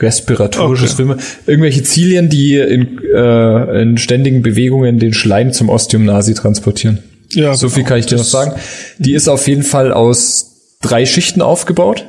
respiratorische 0.00 0.84
Okay. 0.84 0.94
Filme. 0.96 1.16
Irgendwelche 1.46 1.82
Zilien, 1.82 2.28
die 2.28 2.56
in, 2.56 2.98
äh, 3.14 3.82
in 3.82 3.98
ständigen 3.98 4.42
Bewegungen 4.42 4.98
den 4.98 5.12
Schleim 5.14 5.52
zum 5.52 5.68
Ostium 5.68 6.04
nasi 6.04 6.34
transportieren. 6.34 6.98
Ja, 7.30 7.54
so 7.54 7.68
viel 7.68 7.78
genau. 7.82 7.88
kann 7.88 7.98
ich 7.98 8.06
dir 8.06 8.16
noch 8.16 8.22
Das- 8.22 8.30
sagen. 8.30 8.52
Die 8.98 9.14
ist 9.14 9.28
auf 9.28 9.46
jeden 9.48 9.62
Fall 9.62 9.92
aus 9.92 10.76
drei 10.82 11.06
Schichten 11.06 11.42
aufgebaut. 11.42 12.06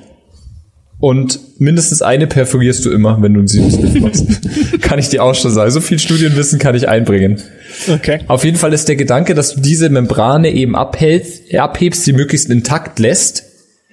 Und 0.98 1.40
mindestens 1.60 2.02
eine 2.02 2.26
perforierst 2.26 2.86
du 2.86 2.90
immer, 2.92 3.22
wenn 3.22 3.34
du 3.34 3.40
einen 3.42 3.48
Sinuslift 3.50 4.00
machst. 4.00 4.26
kann 4.82 4.98
ich 4.98 5.10
dir 5.10 5.24
auch 5.24 5.36
schon 5.36 5.52
sagen. 5.52 5.70
So 5.70 5.82
viel 5.82 6.00
Studienwissen 6.00 6.58
kann 6.58 6.74
ich 6.74 6.88
einbringen. 6.88 7.42
Okay. 7.90 8.20
Auf 8.28 8.46
jeden 8.46 8.58
Fall 8.58 8.72
ist 8.74 8.88
der 8.88 8.96
Gedanke, 8.96 9.36
dass 9.36 9.56
du 9.56 9.62
diese 9.62 9.90
Membrane 9.90 10.52
eben 10.52 10.76
abhältst, 10.76 11.54
abhebst, 11.54 12.08
die 12.08 12.14
möglichst 12.14 12.50
intakt 12.50 13.00
lässt 13.00 13.44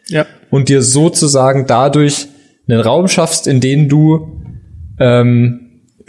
Ja. 0.08 0.26
und 0.50 0.68
dir 0.68 0.80
sozusagen 0.80 1.66
dadurch 1.66 2.28
einen 2.72 2.80
Raum 2.82 3.08
schaffst, 3.08 3.46
in 3.46 3.60
den 3.60 3.88
du, 3.88 4.40
ähm, 4.98 5.60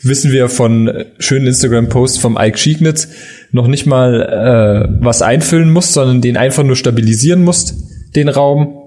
wissen 0.01 0.31
wir 0.31 0.49
von 0.49 1.05
schönen 1.19 1.47
Instagram-Posts 1.47 2.17
vom 2.17 2.37
Ike 2.39 2.57
Schiegnitz, 2.57 3.09
noch 3.51 3.67
nicht 3.67 3.85
mal 3.85 4.21
äh, 4.21 5.03
was 5.03 5.21
einfüllen 5.21 5.71
musst, 5.71 5.93
sondern 5.93 6.21
den 6.21 6.37
einfach 6.37 6.63
nur 6.63 6.75
stabilisieren 6.75 7.43
musst, 7.43 7.75
den 8.15 8.29
Raum. 8.29 8.79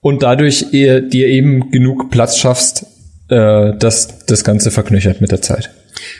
Und 0.00 0.22
dadurch 0.22 0.72
eher, 0.72 1.00
dir 1.00 1.28
eben 1.28 1.70
genug 1.70 2.10
Platz 2.10 2.38
schaffst, 2.38 2.86
äh, 3.28 3.76
dass 3.76 4.24
das 4.26 4.44
Ganze 4.44 4.70
verknöchert 4.70 5.20
mit 5.20 5.32
der 5.32 5.42
Zeit. 5.42 5.70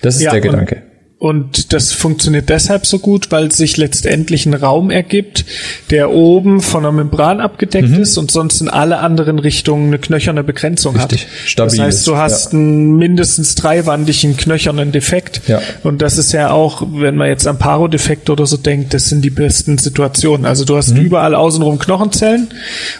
Das 0.02 0.16
ist 0.16 0.22
Ja, 0.22 0.32
der 0.32 0.40
Gedanke. 0.40 0.82
Und 1.20 1.72
das 1.72 1.92
funktioniert 1.92 2.48
deshalb 2.48 2.86
so 2.86 3.00
gut, 3.00 3.32
weil 3.32 3.50
sich 3.50 3.76
letztendlich 3.76 4.46
ein 4.46 4.54
Raum 4.54 4.92
ergibt, 4.92 5.44
der 5.90 6.12
oben 6.12 6.60
von 6.60 6.84
einer 6.84 6.92
Membran 6.92 7.40
abgedeckt 7.40 7.88
Mhm. 7.88 8.02
ist 8.02 8.16
und 8.18 8.30
sonst 8.30 8.60
in 8.60 8.68
alle 8.68 8.98
anderen 8.98 9.40
Richtungen 9.40 9.88
eine 9.88 9.98
knöcherne 9.98 10.44
Begrenzung 10.44 10.94
Richtig, 10.94 11.22
hat. 11.22 11.28
stabil 11.44 11.76
das 11.78 11.86
heißt, 11.86 12.06
du 12.06 12.16
hast 12.16 12.52
einen 12.52 12.96
mindestens 12.98 13.56
dreiwandigen 13.56 14.36
knöchernen 14.36 14.92
Defekt. 14.92 15.40
Ja. 15.48 15.60
Und 15.82 16.02
das 16.02 16.18
ist 16.18 16.30
ja 16.30 16.52
auch, 16.52 16.86
wenn 16.92 17.16
man 17.16 17.26
jetzt 17.26 17.48
am 17.48 17.58
Parodefekt 17.58 18.30
oder 18.30 18.46
so 18.46 18.56
denkt, 18.56 18.94
das 18.94 19.06
sind 19.08 19.22
die 19.24 19.30
besten 19.30 19.76
Situationen. 19.76 20.46
Also 20.46 20.64
du 20.64 20.76
hast 20.76 20.96
überall 20.96 21.34
außenrum 21.34 21.80
Knochenzellen 21.80 22.46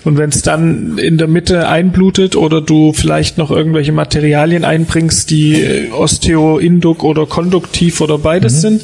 und 0.03 0.19
wenn 0.19 0.31
es 0.31 0.43
dann 0.43 0.99
in 0.99 1.19
der 1.19 1.29
Mitte 1.29 1.69
einblutet 1.69 2.35
oder 2.35 2.61
du 2.63 2.93
vielleicht 2.93 3.39
noch 3.39 3.53
irgendwelche 3.53 3.93
Materialien 3.93 4.65
einbringst, 4.65 5.31
die 5.31 5.63
äh, 5.63 5.91
osteoinduk 5.93 7.05
oder 7.05 7.25
konduktiv 7.27 8.01
oder 8.01 8.08
beides 8.17 8.63
sind, 8.63 8.83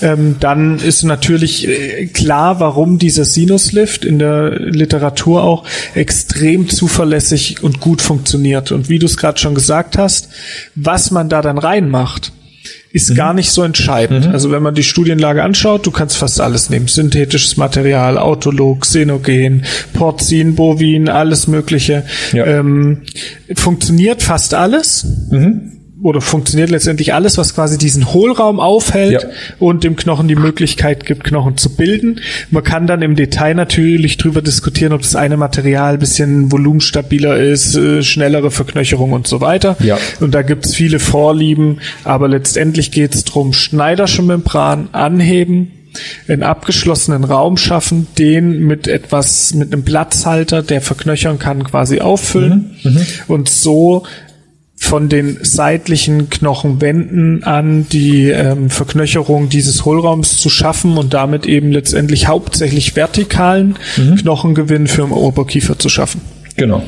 ähm, 0.00 0.36
dann 0.40 0.78
ist 0.78 1.02
natürlich 1.02 1.68
äh, 1.68 2.06
klar, 2.06 2.60
warum 2.60 2.98
dieser 2.98 3.26
Sinuslift 3.26 4.04
in 4.04 4.18
der 4.18 4.58
Literatur 4.58 5.42
auch 5.42 5.64
extrem 5.94 6.68
zuverlässig 6.70 7.62
und 7.62 7.80
gut 7.80 8.00
funktioniert. 8.00 8.72
Und 8.72 8.88
wie 8.88 8.98
du 8.98 9.06
es 9.06 9.18
gerade 9.18 9.38
schon 9.38 9.54
gesagt 9.54 9.98
hast, 9.98 10.30
was 10.74 11.10
man 11.10 11.28
da 11.28 11.42
dann 11.42 11.58
reinmacht, 11.58 12.32
ist 12.96 13.14
gar 13.14 13.34
nicht 13.34 13.50
so 13.50 13.62
entscheidend. 13.62 14.26
Also 14.26 14.50
wenn 14.50 14.62
man 14.62 14.74
die 14.74 14.82
Studienlage 14.82 15.42
anschaut, 15.42 15.84
du 15.86 15.90
kannst 15.90 16.16
fast 16.16 16.40
alles 16.40 16.70
nehmen. 16.70 16.88
Synthetisches 16.88 17.58
Material, 17.58 18.16
Autolog, 18.16 18.80
Xenogen, 18.82 19.64
Porcin, 19.92 20.54
Bovin, 20.54 21.10
alles 21.10 21.46
mögliche. 21.46 22.04
Ja. 22.32 22.46
Ähm, 22.46 23.02
funktioniert 23.54 24.22
fast 24.22 24.54
alles. 24.54 25.06
Oder 26.06 26.20
funktioniert 26.20 26.70
letztendlich 26.70 27.14
alles, 27.14 27.36
was 27.36 27.52
quasi 27.52 27.78
diesen 27.78 28.12
Hohlraum 28.12 28.60
aufhält 28.60 29.22
Ja. 29.24 29.28
und 29.58 29.82
dem 29.82 29.96
Knochen 29.96 30.28
die 30.28 30.36
Möglichkeit 30.36 31.04
gibt, 31.04 31.24
Knochen 31.24 31.56
zu 31.56 31.74
bilden. 31.74 32.20
Man 32.52 32.62
kann 32.62 32.86
dann 32.86 33.02
im 33.02 33.16
Detail 33.16 33.54
natürlich 33.54 34.16
drüber 34.16 34.40
diskutieren, 34.40 34.92
ob 34.92 35.02
das 35.02 35.16
eine 35.16 35.36
Material 35.36 35.94
ein 35.94 35.98
bisschen 35.98 36.52
volumenstabiler 36.52 37.38
ist, 37.38 37.74
äh, 37.74 38.04
schnellere 38.04 38.52
Verknöcherung 38.52 39.14
und 39.14 39.26
so 39.26 39.40
weiter. 39.40 39.76
Ja. 39.80 39.98
Und 40.20 40.32
da 40.32 40.42
gibt's 40.42 40.76
viele 40.76 41.00
Vorlieben, 41.00 41.78
aber 42.04 42.28
letztendlich 42.28 42.92
geht's 42.92 43.24
drum: 43.24 43.52
Schneidersche 43.52 44.22
Membran 44.22 44.88
anheben, 44.92 45.72
einen 46.28 46.44
abgeschlossenen 46.44 47.24
Raum 47.24 47.56
schaffen, 47.56 48.06
den 48.16 48.60
mit 48.60 48.86
etwas, 48.86 49.54
mit 49.54 49.72
einem 49.72 49.82
Platzhalter, 49.82 50.62
der 50.62 50.82
verknöchern 50.82 51.40
kann, 51.40 51.64
quasi 51.64 51.98
auffüllen 52.00 52.76
und 53.26 53.48
so 53.48 54.04
von 54.78 55.08
den 55.08 55.38
seitlichen 55.42 56.28
Knochenwänden 56.28 57.42
an 57.44 57.86
die 57.90 58.28
ähm, 58.28 58.68
Verknöcherung 58.68 59.48
dieses 59.48 59.84
Hohlraums 59.84 60.38
zu 60.38 60.50
schaffen 60.50 60.98
und 60.98 61.14
damit 61.14 61.46
eben 61.46 61.72
letztendlich 61.72 62.28
hauptsächlich 62.28 62.94
vertikalen 62.94 63.76
Knochengewinn 64.20 64.86
für 64.86 65.02
den 65.02 65.12
Oberkiefer 65.12 65.78
zu 65.78 65.88
schaffen. 65.88 66.20
Genau. 66.56 66.82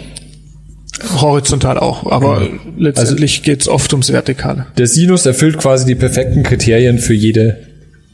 Horizontal 1.21 1.79
auch, 1.79 2.11
aber 2.11 2.49
letztendlich 2.77 3.43
geht's 3.43 3.69
oft 3.69 3.93
ums 3.93 4.13
Vertikale. 4.13 4.67
Der 4.77 4.87
Sinus 4.87 5.27
erfüllt 5.27 5.57
quasi 5.59 5.87
die 5.87 5.95
perfekten 5.95 6.43
Kriterien 6.43 6.99
für 6.99 7.15
jede 7.15 7.57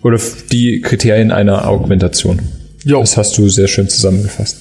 oder 0.02 0.20
die 0.52 0.82
Kriterien 0.82 1.32
einer 1.32 1.66
Augmentation. 1.66 2.40
Jo. 2.84 3.00
Das 3.00 3.16
hast 3.16 3.38
du 3.38 3.48
sehr 3.48 3.68
schön 3.68 3.88
zusammengefasst. 3.88 4.58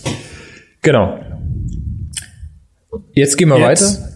Genau. 0.82 1.20
Jetzt 3.14 3.38
gehen 3.38 3.50
wir 3.50 3.60
Jetzt- 3.60 4.00
weiter 4.00 4.13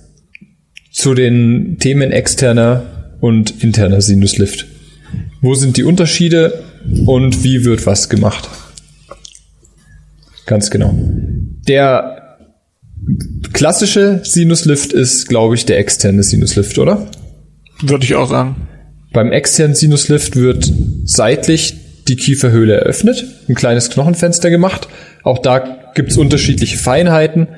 zu 0.98 1.14
den 1.14 1.78
Themen 1.80 2.12
externer 2.12 3.14
und 3.20 3.64
interner 3.64 4.02
Sinuslift. 4.02 4.66
Wo 5.42 5.54
sind 5.54 5.78
die 5.78 5.84
Unterschiede 5.84 6.64
und 7.06 7.44
wie 7.44 7.66
wird 7.66 7.86
was 7.86 8.10
gemacht? 8.10 8.50
Ganz 10.48 10.72
genau. 10.72 10.98
Der 11.68 12.38
klassische 13.54 14.22
Sinuslift 14.24 14.92
ist, 14.92 15.28
glaube 15.28 15.54
ich, 15.54 15.68
der 15.68 15.78
externe 15.78 16.24
Sinuslift, 16.24 16.80
oder? 16.80 17.06
Würde 17.84 18.04
ich 18.04 18.16
auch 18.16 18.28
sagen. 18.28 18.68
Beim 19.14 19.32
externen 19.32 19.76
Sinuslift 19.76 20.36
wird 20.36 20.74
seitlich 21.04 21.76
die 22.08 22.16
Kieferhöhle 22.16 22.74
eröffnet, 22.74 23.24
ein 23.48 23.54
kleines 23.54 23.92
Knochenfenster 23.92 24.50
gemacht. 24.50 24.88
Auch 25.22 25.38
da 25.44 25.92
gibt's 25.94 26.18
unterschiedliche 26.18 26.80
Feinheiten. 26.80 27.50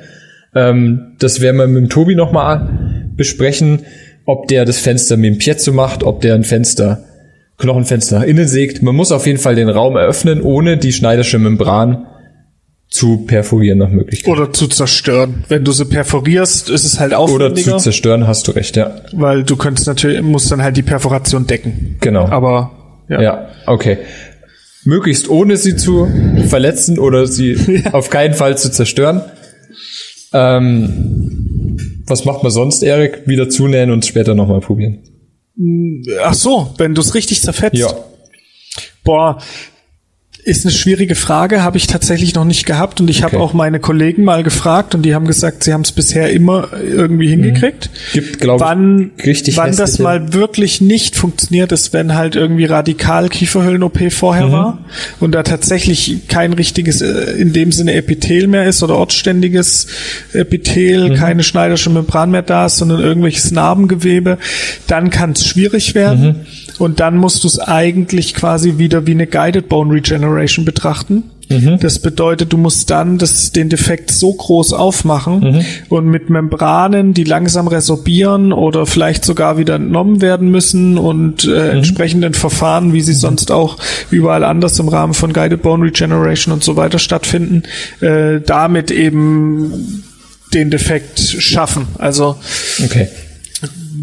Ähm, 0.53 1.13
das 1.19 1.39
werden 1.39 1.55
wir 1.55 1.67
mit 1.67 1.83
dem 1.83 1.89
Tobi 1.89 2.15
nochmal 2.15 2.88
besprechen, 3.19 3.85
ob 4.25 4.47
der 4.47 4.65
das 4.65 4.79
Fenster 4.79 5.17
mit 5.17 5.33
dem 5.33 5.37
Piezo 5.37 5.71
macht, 5.71 6.03
ob 6.03 6.21
der 6.21 6.33
ein 6.33 6.43
Fenster, 6.43 7.03
Knochenfenster 7.57 8.19
nach 8.19 8.25
innen 8.25 8.47
sägt. 8.47 8.81
Man 8.81 8.95
muss 8.95 9.11
auf 9.11 9.27
jeden 9.27 9.37
Fall 9.37 9.53
den 9.53 9.69
Raum 9.69 9.95
eröffnen, 9.95 10.41
ohne 10.41 10.77
die 10.77 10.93
schneidersche 10.93 11.37
Membran 11.37 12.07
zu 12.89 13.25
perforieren 13.27 13.77
nach 13.77 13.89
Möglichkeit. 13.89 14.31
Oder 14.31 14.51
zu 14.51 14.67
zerstören. 14.67 15.43
Wenn 15.47 15.63
du 15.63 15.71
sie 15.71 15.85
perforierst, 15.85 16.69
ist 16.69 16.85
es 16.85 16.99
halt 16.99 17.11
Oder 17.11 17.19
aufwendiger, 17.19 17.77
zu 17.77 17.83
zerstören, 17.83 18.25
hast 18.25 18.47
du 18.47 18.51
recht, 18.51 18.77
ja. 18.77 19.01
weil 19.11 19.43
du 19.43 19.57
könntest 19.57 19.85
natürlich, 19.85 20.21
musst 20.23 20.51
dann 20.51 20.63
halt 20.63 20.75
die 20.75 20.81
Perforation 20.81 21.45
decken. 21.45 21.97
Genau. 21.99 22.25
Aber 22.27 22.71
ja. 23.09 23.21
Ja, 23.21 23.47
okay. 23.65 23.97
Möglichst 24.85 25.29
ohne 25.29 25.57
sie 25.57 25.75
zu 25.75 26.07
verletzen 26.47 26.97
oder 26.97 27.27
sie 27.27 27.83
auf 27.91 28.09
keinen 28.09 28.33
Fall 28.33 28.57
zu 28.57 28.71
zerstören. 28.71 29.21
Ähm, 30.31 31.68
was 32.09 32.25
macht 32.25 32.43
man 32.43 32.51
sonst, 32.51 32.83
Erik? 32.83 33.27
Wieder 33.27 33.49
zunähen 33.49 33.91
und 33.91 34.05
später 34.05 34.35
nochmal 34.35 34.59
probieren. 34.59 34.99
Ach 36.21 36.33
so, 36.33 36.73
wenn 36.77 36.95
du 36.95 37.01
es 37.01 37.13
richtig 37.13 37.41
zerfetzt. 37.41 37.75
Ja. 37.75 37.93
Boah, 39.03 39.41
ist 40.43 40.65
eine 40.65 40.71
schwierige 40.73 41.15
Frage, 41.15 41.63
habe 41.63 41.77
ich 41.77 41.85
tatsächlich 41.87 42.33
noch 42.33 42.45
nicht 42.45 42.65
gehabt 42.65 43.01
und 43.01 43.09
ich 43.09 43.23
habe 43.23 43.35
Okay. 43.35 43.43
auch 43.43 43.53
meine 43.53 43.79
Kollegen 43.79 44.23
mal 44.23 44.41
gefragt 44.41 44.95
und 44.95 45.03
die 45.03 45.13
haben 45.13 45.27
gesagt, 45.27 45.63
sie 45.63 45.73
haben 45.73 45.81
es 45.81 45.91
bisher 45.91 46.31
immer 46.31 46.69
irgendwie 46.81 47.27
hingekriegt. 47.29 47.89
Gibt, 48.13 48.39
glaube 48.39 48.63
Wann, 48.63 49.11
ich, 49.17 49.25
richtig 49.25 49.57
wann 49.57 49.71
das 49.71 49.79
hässliche- 49.91 50.03
mal 50.03 50.33
wirklich 50.33 50.81
nicht 50.81 51.15
funktioniert 51.15 51.71
ist, 51.71 51.91
wenn 51.93 52.15
halt 52.15 52.35
irgendwie 52.35 52.65
radikal 52.65 53.29
Kieferhöhlen-OP 53.29 54.09
vorher 54.11 54.47
Mhm. 54.47 54.51
war 54.51 54.77
und 55.19 55.33
da 55.33 55.43
tatsächlich 55.43 56.27
kein 56.29 56.53
richtiges, 56.53 57.01
äh, 57.01 57.33
in 57.37 57.51
dem 57.53 57.71
Sinne 57.71 57.93
Epithel 57.93 58.47
mehr 58.47 58.65
ist 58.65 58.81
oder 58.81 58.95
ortständiges 58.97 59.87
Epithel, 60.33 61.09
Mhm. 61.09 61.15
keine 61.15 61.43
schneiderische 61.43 61.89
Membran 61.89 62.31
mehr 62.31 62.41
da 62.43 62.67
ist, 62.67 62.77
sondern 62.77 63.01
irgendwelches 63.01 63.51
Narbengewebe, 63.51 64.37
dann 64.87 65.09
kann 65.09 65.33
es 65.33 65.45
schwierig 65.45 65.95
werden. 65.95 66.21
Mhm. 66.25 66.35
Und 66.79 66.99
dann 66.99 67.17
musst 67.17 67.43
du 67.43 67.47
es 67.47 67.59
eigentlich 67.59 68.33
quasi 68.33 68.77
wieder 68.77 69.05
wie 69.05 69.11
eine 69.11 69.27
Guided 69.27 69.69
Bone 69.69 69.93
Regeneration 69.93 70.65
betrachten. 70.65 71.23
Das 71.81 71.97
bedeutet, 71.97 72.53
du 72.53 72.57
musst 72.59 72.91
dann 72.91 73.17
das, 73.17 73.51
den 73.51 73.69
Defekt 73.69 74.11
so 74.11 74.31
groß 74.31 74.73
aufmachen 74.73 75.39
Mhm. 75.39 75.61
und 75.89 76.05
mit 76.05 76.29
Membranen, 76.29 77.15
die 77.15 77.23
langsam 77.23 77.67
resorbieren 77.67 78.53
oder 78.53 78.85
vielleicht 78.85 79.25
sogar 79.25 79.57
wieder 79.57 79.73
entnommen 79.73 80.21
werden 80.21 80.51
müssen 80.51 80.99
und 80.99 81.45
Mhm. 81.47 81.53
äh, 81.53 81.69
entsprechenden 81.69 82.35
Verfahren, 82.35 82.93
wie 82.93 83.01
sie 83.01 83.13
sonst 83.15 83.51
auch 83.51 83.77
überall 84.11 84.43
anders 84.43 84.77
im 84.77 84.89
Rahmen 84.89 85.15
von 85.15 85.33
Guided 85.33 85.63
Bone 85.63 85.83
Regeneration 85.85 86.53
und 86.53 86.63
so 86.63 86.75
weiter 86.75 86.99
stattfinden, 86.99 87.63
äh, 88.01 88.41
damit 88.41 88.91
eben 88.91 90.03
den 90.53 90.69
Defekt 90.69 91.19
schaffen. 91.19 91.87
Also 91.97 92.35
Okay. 92.85 93.07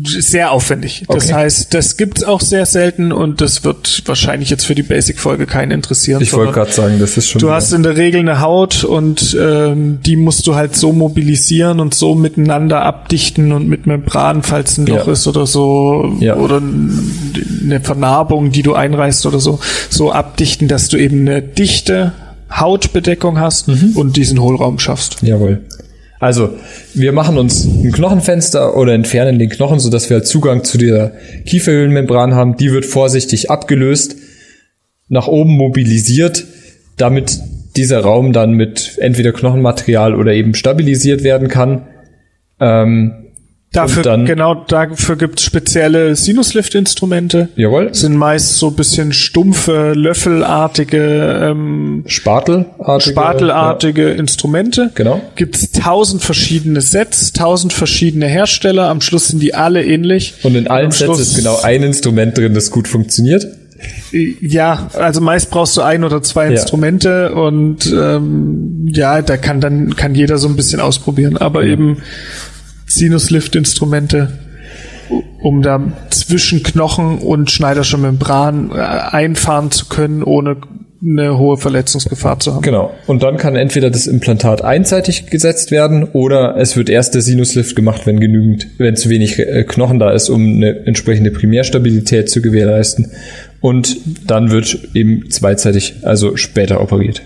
Sehr 0.04 0.50
aufwendig. 0.52 1.04
Das 1.08 1.24
Okay. 1.26 1.34
heißt, 1.34 1.74
das 1.74 1.96
gibt's 1.96 2.24
auch 2.24 2.40
sehr 2.40 2.66
selten 2.66 3.12
und 3.12 3.40
das 3.40 3.64
wird 3.64 4.02
wahrscheinlich 4.06 4.50
jetzt 4.50 4.64
für 4.66 4.74
die 4.74 4.82
Basic-Folge 4.82 5.46
keinen 5.46 5.70
interessieren. 5.70 6.22
Ich 6.22 6.32
wollte 6.32 6.52
gerade 6.52 6.72
sagen, 6.72 6.98
das 6.98 7.16
ist 7.16 7.28
schon. 7.28 7.40
Du 7.40 7.50
hast 7.50 7.72
in 7.72 7.82
der 7.82 7.96
Regel 7.96 8.20
eine 8.20 8.40
Haut 8.40 8.84
und 8.84 9.36
ähm, 9.40 9.98
die 10.04 10.16
musst 10.16 10.46
du 10.46 10.54
halt 10.54 10.76
so 10.76 10.92
mobilisieren 10.92 11.80
und 11.80 11.94
so 11.94 12.14
miteinander 12.14 12.82
abdichten 12.82 13.52
und 13.52 13.68
mit 13.68 13.86
Membran, 13.86 14.42
falls 14.42 14.78
ein 14.78 14.86
Loch 14.86 15.06
Ja. 15.06 15.12
ist 15.12 15.26
oder 15.26 15.46
so 15.46 16.16
Ja. 16.20 16.36
oder 16.36 16.56
eine 16.58 17.80
Vernarbung, 17.80 18.52
die 18.52 18.62
du 18.62 18.74
einreißt 18.74 19.26
oder 19.26 19.40
so, 19.40 19.58
so 19.90 20.12
abdichten, 20.12 20.68
dass 20.68 20.88
du 20.88 20.96
eben 20.96 21.20
eine 21.20 21.42
dichte 21.42 22.12
Hautbedeckung 22.50 23.38
hast 23.40 23.68
Mhm. 23.68 23.92
und 23.96 24.16
diesen 24.16 24.40
Hohlraum 24.40 24.78
schaffst. 24.78 25.16
Jawohl. 25.22 25.60
Also, 26.18 26.56
wir 26.94 27.12
machen 27.12 27.36
uns 27.36 27.64
ein 27.64 27.92
Knochenfenster 27.92 28.76
oder 28.76 28.94
entfernen 28.94 29.38
den 29.38 29.50
Knochen, 29.50 29.80
sodass 29.80 30.08
wir 30.08 30.22
Zugang 30.22 30.64
zu 30.64 30.78
der 30.78 31.12
Kieferhöhlenmembran 31.44 32.34
haben. 32.34 32.56
Die 32.56 32.72
wird 32.72 32.86
vorsichtig 32.86 33.50
abgelöst, 33.50 34.16
nach 35.08 35.28
oben 35.28 35.52
mobilisiert, 35.56 36.44
damit 36.96 37.38
dieser 37.76 38.00
Raum 38.00 38.32
dann 38.32 38.52
mit 38.52 38.98
entweder 38.98 39.32
Knochenmaterial 39.32 40.14
oder 40.14 40.32
eben 40.32 40.54
stabilisiert 40.54 41.22
werden 41.22 41.48
kann. 41.48 41.86
Ähm, 42.58 43.25
Dafür, 43.76 44.02
dann- 44.02 44.24
genau, 44.26 44.54
dafür 44.54 45.16
gibt's 45.16 45.42
spezielle 45.42 46.16
Sinuslift-Instrumente. 46.16 47.48
jawohl, 47.56 47.94
Sind 47.94 48.16
meist 48.16 48.56
so 48.58 48.68
ein 48.68 48.74
bisschen 48.74 49.12
stumpfe, 49.12 49.92
löffelartige, 49.94 51.40
ähm, 51.50 52.04
Spatelartige. 52.06 53.10
spatelartige 53.10 54.08
Instrumente. 54.10 54.90
Genau. 54.94 55.20
Gibt's 55.36 55.70
tausend 55.72 56.22
verschiedene 56.22 56.80
Sets, 56.80 57.32
tausend 57.32 57.72
verschiedene 57.72 58.26
Hersteller. 58.26 58.88
Am 58.88 59.00
Schluss 59.00 59.28
sind 59.28 59.42
die 59.42 59.54
alle 59.54 59.84
ähnlich. 59.84 60.34
Ja. 60.42 60.48
Und 60.50 60.56
in 60.56 60.68
allen 60.68 60.86
Am 60.86 60.92
Sets 60.92 61.04
Schluss- 61.04 61.20
ist 61.20 61.36
genau 61.36 61.58
ein 61.62 61.82
Instrument 61.82 62.36
drin, 62.36 62.54
das 62.54 62.70
gut 62.70 62.88
funktioniert. 62.88 63.46
Ja, 64.40 64.88
also 64.94 65.20
meist 65.20 65.50
brauchst 65.50 65.76
du 65.76 65.82
ein 65.82 66.02
oder 66.02 66.22
zwei 66.22 66.46
Ja. 66.46 66.52
Instrumente 66.52 67.34
und 67.34 67.86
ähm, 67.92 68.88
ja, 68.90 69.20
da 69.20 69.36
kann 69.36 69.60
dann 69.60 69.94
kann 69.96 70.14
jeder 70.14 70.38
so 70.38 70.48
ein 70.48 70.56
bisschen 70.56 70.80
ausprobieren. 70.80 71.36
Aber 71.36 71.62
eben 71.64 71.98
Sinuslift-Instrumente, 72.86 74.38
um 75.42 75.62
da 75.62 75.80
zwischen 76.10 76.62
Knochen 76.62 77.18
und 77.18 77.50
Schneidersche 77.50 77.98
Membran 77.98 78.70
äh, 78.70 78.78
einfahren 78.78 79.70
zu 79.70 79.86
können, 79.86 80.22
ohne 80.22 80.56
eine 81.02 81.38
hohe 81.38 81.56
Verletzungsgefahr 81.56 82.40
zu 82.40 82.54
haben. 82.54 82.62
Genau. 82.62 82.92
Und 83.06 83.22
dann 83.22 83.36
kann 83.36 83.54
entweder 83.54 83.90
das 83.90 84.06
Implantat 84.06 84.62
einseitig 84.62 85.26
gesetzt 85.26 85.70
werden 85.70 86.04
oder 86.04 86.56
es 86.56 86.76
wird 86.76 86.88
erst 86.88 87.14
der 87.14 87.22
Sinuslift 87.22 87.76
gemacht, 87.76 88.06
wenn 88.06 88.18
genügend, 88.18 88.66
wenn 88.78 88.96
zu 88.96 89.10
wenig 89.10 89.38
äh, 89.38 89.64
Knochen 89.64 89.98
da 89.98 90.12
ist, 90.12 90.28
um 90.30 90.56
eine 90.56 90.86
entsprechende 90.86 91.30
Primärstabilität 91.30 92.30
zu 92.30 92.40
gewährleisten. 92.42 93.12
Und 93.60 93.96
dann 94.26 94.50
wird 94.50 94.78
eben 94.94 95.30
zweizeitig, 95.30 95.96
also 96.02 96.36
später 96.36 96.80
operiert. 96.80 97.22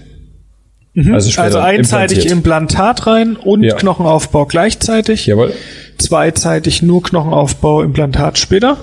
Also 0.96 1.30
später 1.30 1.44
Also 1.44 1.58
einseitig. 1.58 2.26
Implantat 2.26 3.06
rein 3.06 3.36
und 3.36 3.62
Ja. 3.62 3.76
Knochenaufbau 3.76 4.46
gleichzeitig. 4.46 5.26
Jawohl. 5.26 5.52
Zweizeitig 5.98 6.82
nur 6.82 7.02
Knochenaufbau, 7.02 7.82
Implantat 7.82 8.38
später. 8.38 8.76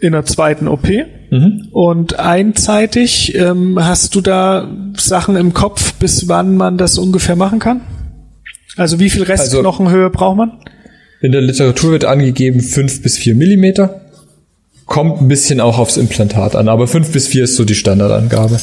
In 0.00 0.12
der 0.12 0.24
zweiten 0.26 0.68
OP. 0.68 0.86
Mhm. 1.30 1.68
Und 1.72 2.18
einseitig 2.18 3.34
ähm, 3.34 3.78
hast 3.82 4.14
du 4.14 4.20
da 4.20 4.68
Sachen 4.96 5.34
im 5.36 5.54
Kopf, 5.54 5.94
bis 5.94 6.28
wann 6.28 6.56
man 6.56 6.78
das 6.78 6.98
ungefähr 6.98 7.36
machen 7.36 7.58
kann? 7.58 7.80
Also 8.76 9.00
wie 9.00 9.10
viel 9.10 9.22
Also- 9.22 9.32
Restknochenhöhe 9.32 10.10
braucht 10.10 10.36
man? 10.36 10.52
In 11.20 11.32
der 11.32 11.40
Literatur 11.40 11.90
wird 11.92 12.04
angegeben 12.04 12.60
fünf 12.60 13.02
bis 13.02 13.18
vier 13.18 13.34
Millimeter. 13.34 14.02
Kommt 14.86 15.20
ein 15.20 15.26
bisschen 15.28 15.60
auch 15.60 15.78
aufs 15.78 15.96
Implantat 15.96 16.54
an, 16.54 16.68
aber 16.68 16.86
fünf 16.86 17.10
bis 17.10 17.26
vier 17.26 17.44
ist 17.44 17.56
so 17.56 17.64
die 17.64 17.74
Standardangabe. 17.74 18.60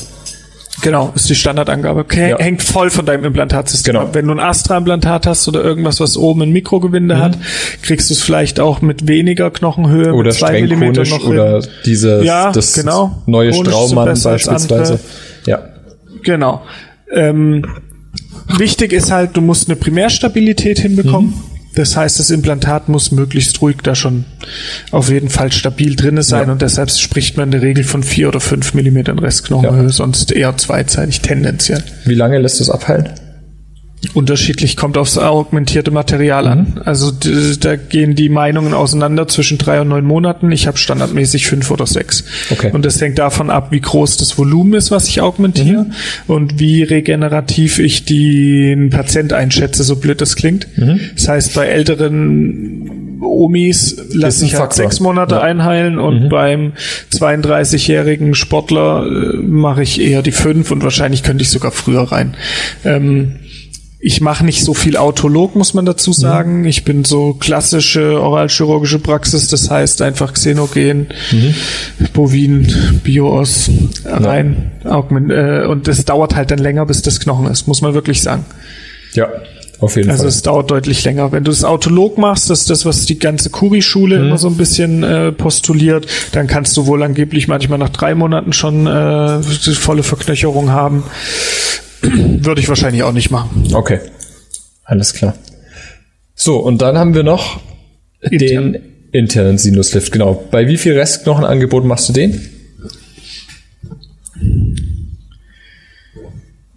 Genau, 0.82 1.12
ist 1.16 1.30
die 1.30 1.36
Standardangabe. 1.36 2.02
Okay, 2.02 2.32
Ja. 2.32 2.38
Hängt 2.40 2.62
voll 2.62 2.90
von 2.90 3.06
deinem 3.06 3.24
Implantatsystem 3.24 3.94
Genau. 3.94 4.06
ab. 4.08 4.14
Wenn 4.14 4.28
du 4.28 4.34
ein 4.34 4.40
Astra-Implantat 4.40 5.26
hast 5.26 5.48
oder 5.48 5.64
irgendwas, 5.64 6.00
was 6.00 6.18
oben 6.18 6.42
ein 6.44 6.52
Mikrogewinde 6.52 7.18
hat, 7.18 7.38
kriegst 7.82 8.10
du 8.10 8.14
es 8.14 8.22
vielleicht 8.22 8.60
auch 8.60 8.82
mit 8.82 9.08
weniger 9.08 9.52
Knochenhöhe, 9.52 10.14
Oder 10.14 10.30
mit 10.30 10.34
zwei 10.38 10.62
Millimeter 10.62 11.04
noch 11.06 11.26
oder 11.26 11.62
hin. 11.62 11.68
dieses 11.86 12.26
Ja, 12.26 12.52
das 12.52 12.74
genau. 12.74 13.22
neue 13.26 13.52
Konisch 13.52 13.70
Straumann 13.74 14.20
beispielsweise. 14.22 15.00
Ja. 15.46 15.60
Genau. 16.24 16.62
Ähm, 17.14 17.66
wichtig 18.58 18.92
ist 18.94 19.12
halt, 19.12 19.38
du 19.38 19.42
musst 19.42 19.70
eine 19.70 19.76
Primärstabilität 19.78 20.80
hinbekommen. 20.80 21.30
Mhm. 21.32 21.55
Das 21.76 21.96
heißt, 21.98 22.20
das 22.20 22.30
Implantat 22.30 22.90
muss 22.90 23.12
möglichst 23.12 23.62
ruhig 23.62 23.78
da 23.84 23.96
schon 23.96 24.26
auf 24.92 25.10
jeden 25.10 25.30
Fall 25.30 25.52
stabil 25.52 25.96
drinne 25.96 26.24
sein 26.24 26.48
Ja. 26.48 26.54
und 26.54 26.62
deshalb 26.62 26.90
spricht 26.92 27.36
man 27.38 27.48
in 27.50 27.52
der 27.52 27.62
Regel 27.62 27.84
von 27.84 28.02
vier 28.04 28.30
oder 28.30 28.40
fünf 28.40 28.74
Millimetern 28.74 29.20
Restknochenhöhe, 29.20 29.84
Ja. 29.84 29.90
sonst 29.90 30.32
eher 30.32 30.56
zweizeitig 30.58 31.22
tendenziell. 31.22 31.84
Wie 32.06 32.16
lange 32.16 32.38
lässt 32.40 32.62
es 32.62 32.70
abheilen? 32.70 33.10
Unterschiedlich 34.16 34.76
kommt 34.78 34.98
aufs 34.98 35.18
augmentierte 35.18 35.92
Material 35.92 36.44
Mhm. 36.46 36.50
an. 36.52 36.82
Also 36.86 37.12
d- 37.12 37.30
da 37.60 37.76
gehen 37.76 38.16
die 38.16 38.30
Meinungen 38.30 38.74
auseinander 38.74 39.28
zwischen 39.28 39.58
drei 39.58 39.82
und 39.82 39.90
neun 39.90 40.06
Monaten. 40.06 40.52
Ich 40.52 40.68
habe 40.68 40.78
standardmäßig 40.78 41.46
fünf 41.48 41.70
oder 41.70 41.86
sechs. 41.86 42.24
Okay. 42.50 42.72
Und 42.74 42.86
das 42.86 43.00
hängt 43.02 43.20
davon 43.20 43.50
ab, 43.50 43.68
wie 43.72 43.82
groß 43.82 44.18
das 44.18 44.38
Volumen 44.38 44.74
ist, 44.74 44.90
was 44.90 45.08
ich 45.10 45.22
augmentiere 45.22 45.84
Mhm. 45.84 45.92
und 46.28 46.60
wie 46.60 46.82
regenerativ 46.84 47.80
ich 47.80 48.06
den 48.06 48.90
Patient 48.90 49.34
einschätze, 49.34 49.84
so 49.84 49.98
blöd 49.98 50.22
das 50.22 50.36
klingt. 50.36 50.68
Mhm. 50.78 51.00
Das 51.16 51.28
heißt, 51.28 51.54
bei 51.54 51.66
älteren 51.68 53.20
Omis 53.22 53.98
lasse 54.14 54.46
ich 54.46 54.54
halt 54.54 54.62
Faktor. 54.74 54.86
sechs 54.86 55.00
Monate 55.00 55.36
Ja. 55.36 55.42
Mhm. 55.42 55.46
einheilen 55.48 56.00
und 56.00 56.30
beim 56.30 56.74
32-jährigen 57.12 58.34
Sportler 58.36 59.06
äh, 59.06 59.38
mache 59.38 59.84
ich 59.84 60.00
eher 60.02 60.22
die 60.22 60.32
fünf 60.32 60.72
und 60.72 60.84
wahrscheinlich 60.84 61.24
könnte 61.24 61.42
ich 61.42 61.50
sogar 61.50 61.72
früher 61.72 62.04
rein. 62.04 62.36
Ähm, 62.84 63.36
ich 64.00 64.22
mache 64.22 64.46
nicht 64.46 64.64
so 64.64 64.74
viel 64.74 64.98
Autolog, 64.98 65.56
muss 65.56 65.74
man 65.74 65.86
dazu 65.86 66.14
sagen. 66.14 66.66
Ich 66.66 66.84
bin 66.84 67.04
so 67.06 67.34
klassische 67.34 68.22
oralchirurgische 68.22 69.00
Praxis, 69.00 69.48
das 69.48 69.70
heißt 69.72 70.02
einfach 70.02 70.34
Xenogen, 70.34 71.08
Bovin, 72.14 73.02
Bios 73.04 73.70
rein. 74.06 74.72
Augment, 74.84 75.32
äh, 75.32 75.66
und 75.68 75.88
das 75.88 76.06
dauert 76.06 76.36
halt 76.36 76.52
dann 76.52 76.60
länger, 76.60 76.86
bis 76.86 77.02
das 77.02 77.20
Knochen 77.20 77.48
ist, 77.48 77.68
muss 77.68 77.82
man 77.82 77.94
wirklich 77.94 78.22
sagen. 78.22 78.46
Ja, 79.14 79.30
auf 79.80 79.96
jeden 79.96 80.10
Also 80.10 80.24
Fall. 80.24 80.30
es 80.30 80.42
dauert 80.42 80.72
deutlich 80.72 81.04
länger. 81.04 81.32
Wenn 81.32 81.44
du 81.44 81.52
das 81.52 81.64
Autolog 81.64 82.18
machst, 82.18 82.50
das 82.50 82.62
ist 82.62 82.70
das, 82.70 82.86
was 82.86 83.06
die 83.06 83.18
ganze 83.18 83.50
Kuri-Schule 83.50 84.20
Mhm. 84.20 84.26
immer 84.28 84.38
so 84.38 84.48
ein 84.50 84.58
bisschen 84.58 85.04
äh, 85.04 85.32
postuliert, 85.32 86.06
dann 86.34 86.48
kannst 86.48 86.78
du 86.78 86.86
wohl 86.86 87.02
angeblich 87.02 87.48
manchmal 87.48 87.80
nach 87.80 87.90
drei 87.90 88.14
Monaten 88.14 88.54
schon 88.54 88.86
äh, 88.88 89.40
die 89.66 89.74
volle 89.74 90.04
Verknöcherung 90.04 90.70
haben. 90.72 91.04
Würde 92.12 92.62
ich 92.62 92.70
wahrscheinlich 92.70 93.04
auch 93.04 93.12
nicht 93.12 93.32
machen. 93.32 93.68
Okay. 93.74 94.00
Alles 94.84 95.14
klar. 95.14 95.36
So, 96.36 96.58
und 96.58 96.82
dann 96.82 96.98
haben 96.98 97.14
wir 97.14 97.24
noch 97.24 97.60
Intern. 98.22 98.74
den 98.74 98.82
internen 99.12 99.58
Sinuslift. 99.58 100.12
Genau. 100.12 100.44
Bei 100.52 100.68
wie 100.68 100.78
viel 100.78 100.98
Restknochenangebot 100.98 101.86
machst 101.86 102.10
du 102.10 102.14
den? 102.14 102.50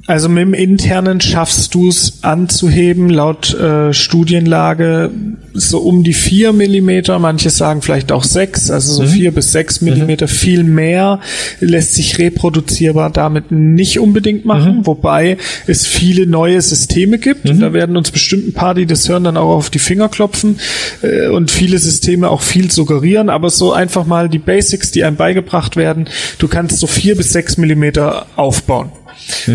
Also 0.09 0.31
mit 0.31 0.41
dem 0.41 0.55
internen 0.55 1.21
schaffst 1.21 1.75
du 1.75 1.87
es 1.87 2.21
anzuheben, 2.23 3.11
laut 3.11 3.53
äh, 3.53 3.93
Studienlage 3.93 5.11
so 5.53 5.81
um 5.81 6.03
die 6.03 6.15
vier 6.15 6.55
Millimeter, 6.55 7.19
manche 7.19 7.51
sagen 7.51 7.83
vielleicht 7.83 8.11
auch 8.11 8.25
sechs, 8.25 8.71
also 8.71 8.95
so 8.95 9.07
vier 9.07 9.33
bis 9.33 9.53
sechs 9.53 9.83
Millimeter, 9.83 10.27
viel 10.27 10.65
mehr 10.65 11.21
lässt 11.61 11.95
sich 11.95 12.19
reproduzierbar 12.19 13.11
damit 13.11 13.51
nicht 13.51 13.99
unbedingt 13.99 14.47
machen, 14.47 14.87
wobei 14.87 15.37
es 15.67 15.87
viele 15.87 16.27
neue 16.27 16.63
Systeme 16.63 17.19
gibt. 17.19 17.47
Da 17.61 17.75
werden 17.75 17.97
uns 17.97 18.11
bestimmt 18.11 18.49
ein 18.49 18.53
paar, 18.55 18.75
die 18.75 18.87
das 18.87 19.07
hören, 19.11 19.25
dann 19.25 19.37
auch 19.37 19.57
auf 19.57 19.69
die 19.69 19.79
Finger 19.79 20.09
klopfen 20.09 20.59
äh, 21.03 21.29
und 21.29 21.51
viele 21.51 21.79
Systeme 21.79 22.31
auch 22.31 22.41
viel 22.41 22.71
suggerieren, 22.71 23.29
aber 23.29 23.51
so 23.51 23.75
einfach 23.75 24.07
mal 24.07 24.31
die 24.31 24.39
Basics, 24.39 24.91
die 24.91 25.05
einem 25.05 25.17
beigebracht 25.17 25.77
werden, 25.77 26.09
du 26.39 26.49
kannst 26.49 26.79
so 26.79 26.87
vier 26.87 27.15
bis 27.15 27.33
sechs 27.33 27.59
Millimeter 27.59 28.27
aufbauen. 28.37 28.91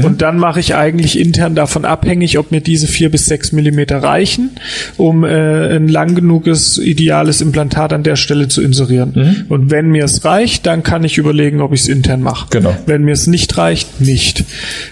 Und 0.03 0.21
dann 0.21 0.37
mache 0.37 0.59
ich 0.59 0.75
eigentlich 0.75 1.19
intern 1.19 1.55
davon 1.55 1.85
abhängig, 1.85 2.37
ob 2.37 2.51
mir 2.51 2.61
diese 2.61 2.87
vier 2.87 3.09
bis 3.09 3.25
sechs 3.25 3.51
Millimeter 3.51 3.97
reichen, 3.97 4.51
um 4.97 5.23
äh, 5.23 5.75
ein 5.75 5.87
lang 5.87 6.15
genuges, 6.15 6.77
ideales 6.77 7.41
Implantat 7.41 7.93
an 7.93 8.03
der 8.03 8.15
Stelle 8.15 8.47
zu 8.47 8.61
inserieren. 8.61 9.45
Und 9.49 9.71
wenn 9.71 9.89
mir 9.89 10.05
es 10.05 10.25
reicht, 10.25 10.65
dann 10.65 10.83
kann 10.83 11.03
ich 11.03 11.17
überlegen, 11.17 11.61
ob 11.61 11.73
ich 11.73 11.81
es 11.81 11.87
intern 11.87 12.21
mache. 12.21 12.47
Genau. 12.49 12.75
Wenn 12.85 13.03
mir 13.03 13.13
es 13.13 13.27
nicht 13.27 13.57
reicht, 13.57 14.01
nicht. 14.01 14.43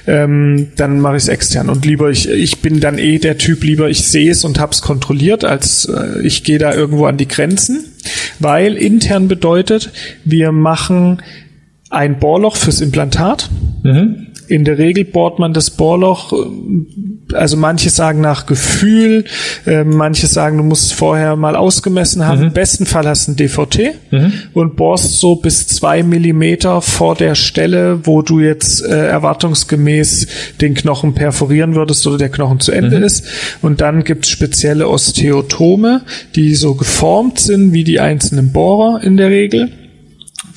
Ähm, 0.08 0.70
dann 0.76 1.00
mache 1.00 1.18
ich 1.18 1.24
es 1.24 1.30
extern. 1.30 1.70
Und 1.70 1.86
lieber, 1.86 2.10
ich, 2.10 2.30
ich 2.30 2.60
bin 2.60 2.80
dann 2.80 2.98
eh 2.98 3.20
der 3.20 3.38
Typ, 3.38 3.64
lieber 3.64 3.90
ich 3.90 4.04
sehe 4.04 4.32
es 4.32 4.44
und 4.44 4.60
hab's 4.60 4.82
kontrolliert, 4.82 5.44
als 5.44 5.86
äh, 5.86 6.22
ich 6.26 6.44
gehe 6.44 6.58
da 6.58 6.74
irgendwo 6.74 7.06
an 7.06 7.18
die 7.18 7.28
Grenzen. 7.28 7.86
Weil 8.40 8.76
intern 8.76 9.28
bedeutet, 9.28 9.92
wir 10.26 10.52
machen 10.52 11.22
ein 11.90 12.20
Bohrloch 12.20 12.56
fürs 12.56 12.82
Implantat. 12.82 13.50
In 14.52 14.66
der 14.66 14.78
Regel 14.78 15.06
bohrt 15.06 15.40
man 15.40 15.54
das 15.54 15.70
Bohrloch, 15.72 16.34
äh, 16.34 17.36
also 17.36 17.56
manche 17.56 17.90
sagen 17.90 18.20
nach 18.20 18.46
Gefühl, 18.46 19.24
äh, 19.66 19.86
manche 19.86 20.28
sagen, 20.28 20.58
du 20.58 20.64
musst 20.64 20.88
es 20.88 20.92
vorher 20.92 21.38
mal 21.38 21.56
ausgemessen 21.56 22.28
haben. 22.28 22.44
Im 22.44 22.52
besten 22.52 22.86
Fall 22.86 23.08
hast 23.08 23.28
du 23.28 23.32
ein 23.32 23.36
DVT 23.38 23.94
und 24.54 24.76
bohrst 24.76 25.20
so 25.22 25.38
bis 25.38 25.68
zwei 25.68 26.04
Millimeter 26.04 26.82
vor 26.82 27.16
der 27.16 27.36
Stelle, 27.36 28.06
wo 28.06 28.22
du 28.22 28.42
jetzt 28.42 28.84
äh, 28.84 29.08
erwartungsgemäß 29.08 30.28
den 30.60 30.74
Knochen 30.74 31.14
perforieren 31.14 31.74
würdest 31.74 32.06
oder 32.06 32.18
der 32.18 32.30
Knochen 32.30 32.60
zu 32.60 32.74
Ende 32.74 32.98
ist. 32.98 33.24
Und 33.62 33.80
dann 33.80 34.04
gibt's 34.04 34.28
spezielle 34.28 34.90
Osteotome, 34.90 36.02
die 36.36 36.56
so 36.56 36.76
geformt 36.76 37.40
sind 37.40 37.72
wie 37.72 37.86
die 37.86 38.02
einzelnen 38.02 38.52
Bohrer 38.52 39.02
in 39.02 39.16
der 39.16 39.30
Regel 39.30 39.72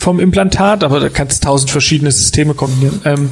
vom 0.05 0.21
Implantat, 0.21 0.85
aber 0.85 1.01
da 1.01 1.09
kannst 1.09 1.43
du 1.43 1.47
tausend 1.47 1.71
verschiedene 1.71 2.12
Systeme 2.12 2.53
kombinieren. 2.53 3.01
Ähm, 3.07 3.31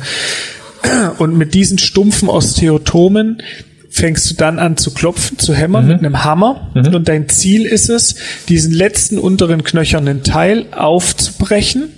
und 1.18 1.36
mit 1.36 1.52
diesen 1.52 1.78
stumpfen 1.78 2.30
Osteotomen 2.30 3.42
fängst 3.90 4.30
du 4.30 4.34
dann 4.34 4.58
an 4.58 4.78
zu 4.78 4.92
klopfen, 4.94 5.38
zu 5.38 5.54
hämmern 5.54 5.86
mit 5.86 5.98
einem 5.98 6.24
Hammer. 6.24 6.70
Und 6.74 7.08
dein 7.08 7.28
Ziel 7.28 7.66
ist 7.66 7.90
es, 7.90 8.14
diesen 8.48 8.72
letzten 8.72 9.18
unteren 9.18 9.64
knöchernen 9.64 10.22
Teil 10.22 10.64
aufzubrechen, 10.72 11.90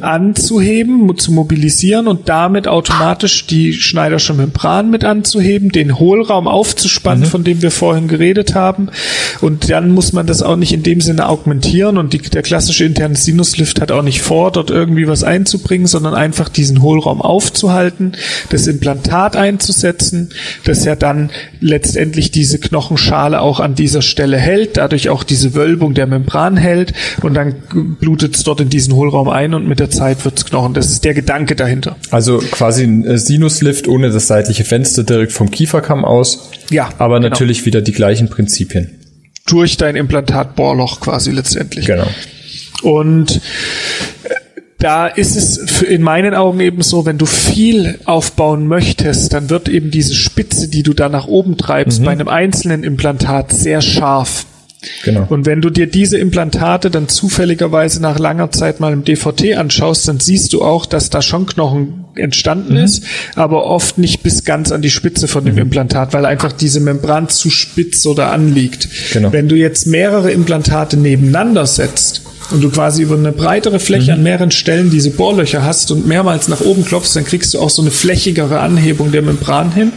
anzuheben, 0.00 0.98
mu- 0.98 1.12
zu 1.12 1.32
mobilisieren 1.32 2.06
und 2.06 2.28
damit 2.28 2.68
automatisch 2.68 3.46
die 3.46 3.72
Schneidersche 3.72 4.34
Membran 4.34 4.90
mit 4.90 5.04
anzuheben, 5.04 5.70
den 5.70 5.98
Hohlraum 5.98 6.46
aufzuspannen, 6.48 7.24
von 7.24 7.44
dem 7.44 7.62
wir 7.62 7.70
vorhin 7.70 8.08
geredet 8.08 8.54
haben. 8.54 8.88
Und 9.40 9.70
dann 9.70 9.90
muss 9.90 10.12
man 10.12 10.26
das 10.26 10.42
auch 10.42 10.56
nicht 10.56 10.72
in 10.72 10.82
dem 10.82 11.00
Sinne 11.00 11.28
augmentieren 11.28 11.98
und 11.98 12.12
die, 12.12 12.18
der 12.18 12.42
klassische 12.42 12.84
interne 12.84 13.16
Sinuslift 13.16 13.80
hat 13.80 13.92
auch 13.92 14.02
nicht 14.02 14.22
vor, 14.22 14.52
dort 14.52 14.70
irgendwie 14.70 15.06
was 15.08 15.24
einzubringen, 15.24 15.86
sondern 15.86 16.14
einfach 16.14 16.48
diesen 16.48 16.82
Hohlraum 16.82 17.20
aufzuhalten, 17.22 18.12
das 18.50 18.66
Implantat 18.66 19.36
einzusetzen, 19.36 20.30
das 20.64 20.84
ja 20.84 20.96
dann 20.96 21.30
letztendlich 21.60 22.30
diese 22.30 22.58
Knochenschale 22.58 23.40
auch 23.40 23.60
an 23.60 23.74
dieser 23.74 24.02
Stelle 24.02 24.36
hält, 24.36 24.76
dadurch 24.76 25.08
auch 25.08 25.22
diese 25.24 25.54
Wölbung 25.54 25.94
der 25.94 26.06
Membran 26.06 26.56
hält 26.56 26.92
und 27.22 27.34
dann 27.34 27.54
blutet 28.00 28.36
es 28.36 28.42
dort 28.42 28.60
in 28.60 28.68
diesen 28.68 28.94
Hohlraum 28.94 29.28
ein 29.28 29.53
und 29.54 29.66
mit 29.68 29.80
der 29.80 29.90
Zeit 29.90 30.24
wird's 30.24 30.44
Knochen. 30.44 30.74
Das 30.74 30.90
ist 30.90 31.04
der 31.04 31.14
Gedanke 31.14 31.56
dahinter. 31.56 31.96
Also 32.10 32.38
quasi 32.38 32.84
ein 32.84 33.04
äh, 33.04 33.18
Sinuslift 33.18 33.88
ohne 33.88 34.10
das 34.10 34.26
seitliche 34.26 34.64
Fenster 34.64 35.02
direkt 35.04 35.32
vom 35.32 35.50
Kieferkamm 35.50 36.04
aus. 36.04 36.50
Ja, 36.70 36.90
Aber 36.98 37.18
genau. 37.18 37.30
natürlich 37.30 37.64
wieder 37.66 37.80
die 37.80 37.92
gleichen 37.92 38.28
Prinzipien. 38.28 38.98
Durch 39.46 39.76
dein 39.76 39.96
Implantatbohrloch 39.96 41.00
quasi 41.00 41.30
letztendlich. 41.30 41.86
Genau. 41.86 42.06
Und 42.82 43.40
äh, 44.24 44.34
da 44.78 45.06
ist 45.06 45.34
es 45.34 45.80
in 45.82 46.02
meinen 46.02 46.34
Augen 46.34 46.60
eben 46.60 46.82
so, 46.82 47.06
wenn 47.06 47.16
du 47.16 47.24
viel 47.24 47.98
aufbauen 48.04 48.66
möchtest, 48.66 49.32
dann 49.32 49.48
wird 49.48 49.68
eben 49.70 49.90
diese 49.90 50.14
Spitze, 50.14 50.68
die 50.68 50.82
du 50.82 50.92
da 50.92 51.08
nach 51.08 51.26
oben 51.26 51.56
treibst, 51.56 52.04
bei 52.04 52.10
einem 52.10 52.28
einzelnen 52.28 52.84
Implantat 52.84 53.50
sehr 53.52 53.80
scharf. 53.80 54.44
Genau. 55.04 55.26
Und 55.28 55.46
wenn 55.46 55.60
du 55.60 55.70
dir 55.70 55.86
diese 55.86 56.18
Implantate 56.18 56.90
dann 56.90 57.08
zufälligerweise 57.08 58.00
nach 58.00 58.18
langer 58.18 58.50
Zeit 58.50 58.80
mal 58.80 58.92
im 58.92 59.04
DVT 59.04 59.56
anschaust, 59.56 60.08
dann 60.08 60.20
siehst 60.20 60.52
du 60.52 60.62
auch, 60.62 60.86
dass 60.86 61.10
da 61.10 61.22
schon 61.22 61.46
Knochen 61.46 62.04
entstanden 62.16 62.76
ist, 62.76 63.04
aber 63.34 63.66
oft 63.66 63.98
nicht 63.98 64.22
bis 64.22 64.44
ganz 64.44 64.70
an 64.70 64.82
die 64.82 64.90
Spitze 64.90 65.26
von 65.26 65.44
dem 65.44 65.58
Implantat, 65.58 66.12
weil 66.12 66.26
einfach 66.26 66.52
diese 66.52 66.80
Membran 66.80 67.28
zu 67.28 67.50
spitz 67.50 68.06
oder 68.06 68.30
anliegt. 68.30 68.88
Genau. 69.12 69.32
Wenn 69.32 69.48
du 69.48 69.56
jetzt 69.56 69.86
mehrere 69.86 70.30
Implantate 70.30 70.96
nebeneinander 70.96 71.66
setzt 71.66 72.22
und 72.50 72.62
du 72.62 72.70
quasi 72.70 73.02
über 73.02 73.16
eine 73.16 73.32
breitere 73.32 73.78
Fläche 73.78 74.12
an 74.12 74.22
mehreren 74.22 74.50
Stellen 74.50 74.90
diese 74.90 75.10
Bohrlöcher 75.10 75.64
hast 75.64 75.90
und 75.90 76.06
mehrmals 76.06 76.48
nach 76.48 76.60
oben 76.60 76.84
klopfst, 76.84 77.14
dann 77.14 77.24
kriegst 77.24 77.54
du 77.54 77.60
auch 77.60 77.70
so 77.70 77.82
eine 77.82 77.90
flächigere 77.90 78.60
Anhebung 78.60 79.12
der 79.12 79.22
Membran 79.22 79.72
hin. 79.72 79.92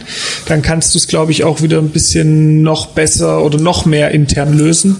Dann 0.46 0.62
kannst 0.62 0.94
du 0.94 0.98
es, 0.98 1.06
glaube 1.06 1.32
ich, 1.32 1.44
auch 1.44 1.62
wieder 1.62 1.78
ein 1.78 1.90
bisschen 1.90 2.62
noch 2.62 2.86
besser 2.86 3.44
oder 3.44 3.58
noch 3.58 3.84
mehr 3.86 4.10
intern 4.12 4.56
lösen 4.56 4.96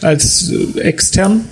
als 0.00 0.50
äh, 0.50 0.80
extern. 0.80 1.42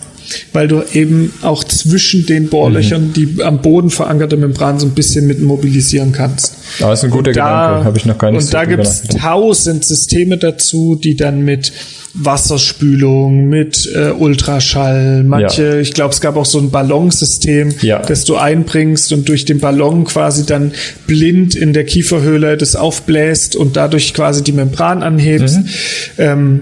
Weil 0.53 0.69
du 0.69 0.83
eben 0.93 1.33
auch 1.43 1.65
zwischen 1.65 2.27
den 2.27 2.49
Bohrlöchern 2.49 3.13
die 3.15 3.43
am 3.43 3.63
Boden 3.63 3.91
verankerte 3.91 4.37
Membran 4.37 4.79
so 4.79 4.87
ein 4.87 4.93
bisschen 4.93 5.27
mit 5.27 5.41
mobilisieren 5.41 6.13
kannst. 6.13 6.55
Aber 6.81 6.93
ist 6.93 7.05
ein 7.05 7.11
guter 7.11 7.33
Gedanke, 7.33 7.85
habe 7.85 7.99
ich 7.99 8.05
noch 8.07 8.19
gar 8.19 8.31
nicht 8.31 8.45
Und 8.45 8.55
da 8.55 8.65
gibt's 8.65 9.03
nachgedacht. 9.05 9.23
tausend 9.23 9.85
Systeme 9.85 10.39
dazu, 10.39 10.95
die 10.95 11.17
dann 11.17 11.45
mit 11.45 11.73
Wasserspülung, 12.15 13.49
mit 13.49 13.89
äh, 13.95 14.11
Ultraschall, 14.11 15.23
manche, 15.23 15.63
Ja. 15.63 15.77
ich 15.79 15.93
glaube, 15.95 16.13
es 16.13 16.21
gab 16.21 16.37
auch 16.37 16.45
so 16.45 16.59
ein 16.59 16.71
Ballonsystem, 16.71 17.73
Ja. 17.83 18.01
das 18.01 18.25
du 18.25 18.37
einbringst 18.37 19.13
und 19.13 19.29
durch 19.29 19.45
den 19.45 19.61
Ballon 19.61 20.05
quasi 20.05 20.45
dann 20.45 20.73
blind 21.07 21.55
in 21.55 21.73
der 21.73 21.85
Kieferhöhle 21.85 22.57
das 22.57 22.75
aufbläst 22.77 23.55
und 23.57 23.77
dadurch 23.77 24.13
quasi 24.15 24.43
die 24.43 24.53
Membran 24.53 25.03
anhebst. 25.05 25.57
Mhm. 25.59 25.67
Ähm, 26.19 26.61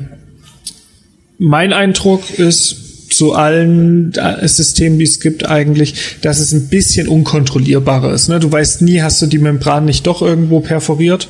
mein 1.38 1.72
Eindruck 1.72 2.30
ist 2.38 2.76
zu 3.18 3.32
allen 3.32 4.12
äh, 4.14 4.46
Systemen, 4.46 5.00
die 5.00 5.04
es 5.04 5.18
gibt, 5.18 5.44
eigentlich, 5.44 6.18
dass 6.22 6.38
es 6.38 6.52
ein 6.52 6.68
bisschen 6.68 7.08
unkontrollierbarer 7.08 8.12
ist. 8.12 8.28
Ne? 8.28 8.38
Du 8.38 8.50
weißt 8.50 8.82
nie, 8.82 9.02
hast 9.02 9.20
du 9.20 9.26
die 9.26 9.38
Membran 9.38 9.86
nicht 9.86 10.06
doch 10.06 10.22
irgendwo 10.22 10.60
perforiert. 10.60 11.26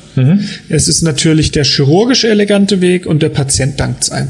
Es 0.69 0.87
ist 0.87 1.01
natürlich 1.01 1.51
der 1.51 1.63
chirurgisch 1.63 2.25
elegante 2.25 2.79
Weg 2.79 3.07
und 3.07 3.23
der 3.23 3.29
Patient 3.29 3.79
dankt's 3.79 4.11
ein. 4.11 4.27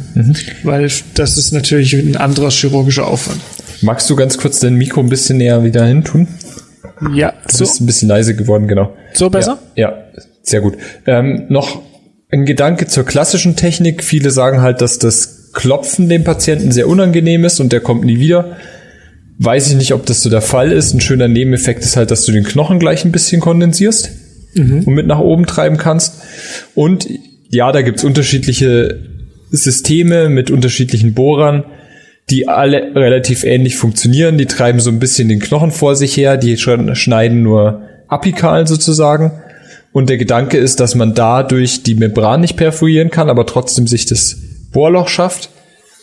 Weil 0.63 0.89
das 1.15 1.37
ist 1.37 1.51
natürlich 1.51 1.93
ein 1.93 2.15
anderer 2.15 2.49
chirurgischer 2.49 3.05
Aufwand. 3.05 3.41
Magst 3.81 4.09
du 4.09 4.15
ganz 4.15 4.37
kurz 4.37 4.61
dein 4.61 4.75
Mikro 4.75 5.01
ein 5.01 5.09
bisschen 5.09 5.37
näher 5.37 5.61
wieder 5.65 5.85
hin 5.85 6.05
tun? 6.05 6.27
Ja, 7.13 7.33
Du 7.45 7.57
so, 7.57 7.65
bist 7.65 7.81
ein 7.81 7.85
bisschen 7.85 8.07
leise 8.07 8.35
geworden, 8.35 8.69
genau. 8.69 8.93
so 9.13 9.29
besser? 9.29 9.59
Ja, 9.75 9.89
ja 9.89 10.03
sehr 10.43 10.61
gut. 10.61 10.77
Ähm, 11.05 11.45
noch 11.49 11.81
ein 12.31 12.45
Gedanke 12.45 12.87
zur 12.87 13.03
klassischen 13.03 13.57
Technik. 13.57 14.01
Viele 14.01 14.31
sagen 14.31 14.61
halt, 14.61 14.79
dass 14.79 14.97
das 14.97 15.38
Klopfen 15.53 16.09
dem 16.09 16.23
Patienten 16.23 16.71
sehr 16.71 16.87
unangenehm 16.87 17.43
ist 17.45 17.59
und 17.59 17.71
der 17.71 17.79
kommt 17.79 18.05
nie 18.05 18.19
wieder. 18.19 18.57
Weiß 19.39 19.69
ich 19.69 19.75
nicht, 19.75 19.93
ob 19.93 20.05
das 20.05 20.21
so 20.21 20.29
der 20.29 20.41
Fall 20.41 20.71
ist. 20.71 20.93
Ein 20.93 21.01
schöner 21.01 21.27
Nebeneffekt 21.27 21.83
ist 21.83 21.95
halt, 21.95 22.11
dass 22.11 22.25
du 22.25 22.31
den 22.31 22.43
Knochen 22.43 22.77
gleich 22.79 23.05
ein 23.05 23.11
bisschen 23.11 23.41
kondensierst 23.41 24.09
und 24.85 24.93
mit 24.95 25.07
nach 25.07 25.19
oben 25.19 25.45
treiben 25.45 25.77
kannst. 25.77 26.21
Und 26.75 27.07
ja, 27.49 27.71
da 27.71 27.81
gibt's 27.81 28.03
unterschiedliche 28.03 28.99
Systeme 29.51 30.29
mit 30.29 30.51
unterschiedlichen 30.51 31.13
Bohrern, 31.13 31.63
die 32.29 32.47
alle 32.47 32.93
relativ 32.95 33.43
ähnlich 33.43 33.75
funktionieren. 33.77 34.37
Die 34.37 34.45
treiben 34.45 34.79
so 34.79 34.89
ein 34.91 34.99
bisschen 34.99 35.29
den 35.29 35.39
Knochen 35.39 35.71
vor 35.71 35.95
sich 35.95 36.15
her, 36.17 36.37
die 36.37 36.57
sch- 36.57 36.95
schneiden 36.95 37.41
nur 37.41 37.81
apikal 38.07 38.67
sozusagen. 38.67 39.31
Und 39.91 40.09
der 40.09 40.17
Gedanke 40.17 40.57
ist, 40.57 40.79
dass 40.79 40.93
man 40.93 41.15
dadurch 41.15 41.81
die 41.81 41.95
Membran 41.95 42.41
nicht 42.41 42.57
perforieren 42.57 43.09
kann, 43.09 43.29
aber 43.29 43.45
trotzdem 43.47 43.87
sich 43.87 44.05
das 44.05 44.37
Bohrloch 44.71 45.07
schafft. 45.07 45.49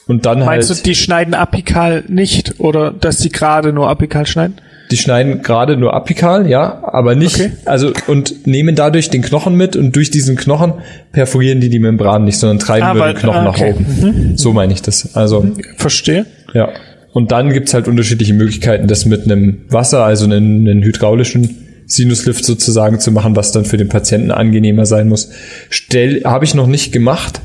Und 0.09 0.25
dann 0.25 0.41
Meinst 0.45 0.69
halt, 0.71 0.81
du, 0.81 0.85
die 0.85 0.95
schneiden 0.95 1.35
apikal 1.35 2.05
nicht 2.07 2.61
oder 2.61 2.93
dass 2.93 3.19
sie 3.19 3.31
gerade 3.31 3.73
nur 3.73 3.89
apikal 3.89 4.27
schneiden? 4.27 4.61
die 4.91 4.97
schneiden 4.97 5.43
gerade 5.43 5.77
nur 5.77 5.95
apikal, 5.95 6.49
ja, 6.49 6.81
aber 6.85 7.17
nicht, 7.17 7.35
Okay. 7.41 7.51
also 7.65 7.93
und 8.07 8.47
nehmen 8.47 8.77
dadurch 8.77 9.11
den 9.11 9.23
Knochen 9.23 9.57
mit 9.57 9.75
und 9.75 9.97
durch 9.97 10.11
diesen 10.13 10.37
Knochen 10.37 10.75
perforieren 11.13 11.61
die 11.61 11.69
die 11.71 11.81
Membran 11.81 12.25
nicht, 12.25 12.39
sondern 12.39 12.61
treiben 12.61 12.87
Ah, 12.87 12.95
nur 12.95 13.07
den 13.07 13.17
Knochen 13.17 13.41
ah, 13.41 13.45
nach 13.45 13.55
okay. 13.55 13.75
oben. 13.75 14.37
So 14.37 14.53
meine 14.53 14.73
ich 14.73 14.83
das. 14.83 15.17
Also 15.17 15.47
Verstehe. 15.77 16.27
Ja. 16.55 16.69
Und 17.13 17.33
dann 17.33 17.53
gibt's 17.53 17.75
halt 17.75 17.89
unterschiedliche 17.89 18.35
Möglichkeiten, 18.35 18.87
das 18.87 19.07
mit 19.07 19.25
einem 19.25 19.65
Wasser, 19.71 20.05
also 20.05 20.25
einen, 20.25 20.69
einen 20.69 20.83
hydraulischen 20.85 21.83
Sinuslift 21.87 22.45
sozusagen 22.45 23.01
zu 23.01 23.11
machen, 23.11 23.35
was 23.37 23.53
dann 23.53 23.65
für 23.65 23.79
den 23.79 23.89
Patienten 23.89 24.31
angenehmer 24.31 24.87
sein 24.87 25.09
muss. 25.09 25.31
Stell, 25.71 26.23
habe 26.25 26.45
ich 26.45 26.55
noch 26.55 26.67
nicht 26.67 26.93
gemacht, 26.93 27.41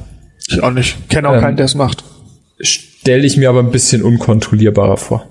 Ich 0.51 0.63
auch 0.63 0.71
nicht. 0.71 1.09
Kenne 1.09 1.29
auch 1.29 1.35
Ähm, 1.35 1.41
keinen, 1.41 1.57
der 1.57 1.65
es 1.65 1.75
macht. 1.75 2.03
stelle 2.59 3.25
ich 3.25 3.37
mir 3.37 3.49
aber 3.49 3.59
ein 3.59 3.71
bisschen 3.71 4.03
unkontrollierbarer 4.03 4.97
vor. 4.97 5.27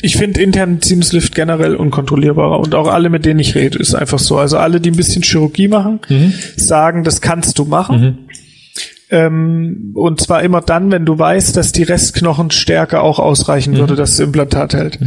Ich 0.00 0.16
finde 0.16 0.40
internen 0.40 0.80
Sinuslift 0.80 1.34
generell 1.34 1.76
unkontrollierbarer 1.76 2.58
und 2.60 2.74
auch 2.74 2.88
alle, 2.88 3.10
mit 3.10 3.26
denen 3.26 3.40
ich 3.40 3.54
rede, 3.54 3.78
ist 3.78 3.94
einfach 3.94 4.18
so. 4.18 4.38
Also 4.38 4.56
alle, 4.56 4.80
die 4.80 4.90
ein 4.90 4.96
bisschen 4.96 5.22
Chirurgie 5.22 5.68
machen, 5.68 6.00
sagen, 6.56 7.04
das 7.04 7.20
kannst 7.20 7.58
du 7.58 7.64
machen. 7.66 8.18
Ähm, 9.10 9.92
und 9.94 10.22
zwar 10.22 10.42
immer 10.42 10.62
dann, 10.62 10.90
wenn 10.90 11.04
du 11.04 11.18
weißt, 11.18 11.54
dass 11.58 11.72
die 11.72 11.82
Restknochenstärke 11.82 13.02
auch 13.02 13.18
ausreichen 13.18 13.76
würde, 13.76 13.94
dass 13.94 14.12
das 14.16 14.20
Implantat 14.20 14.72
hält. 14.72 14.98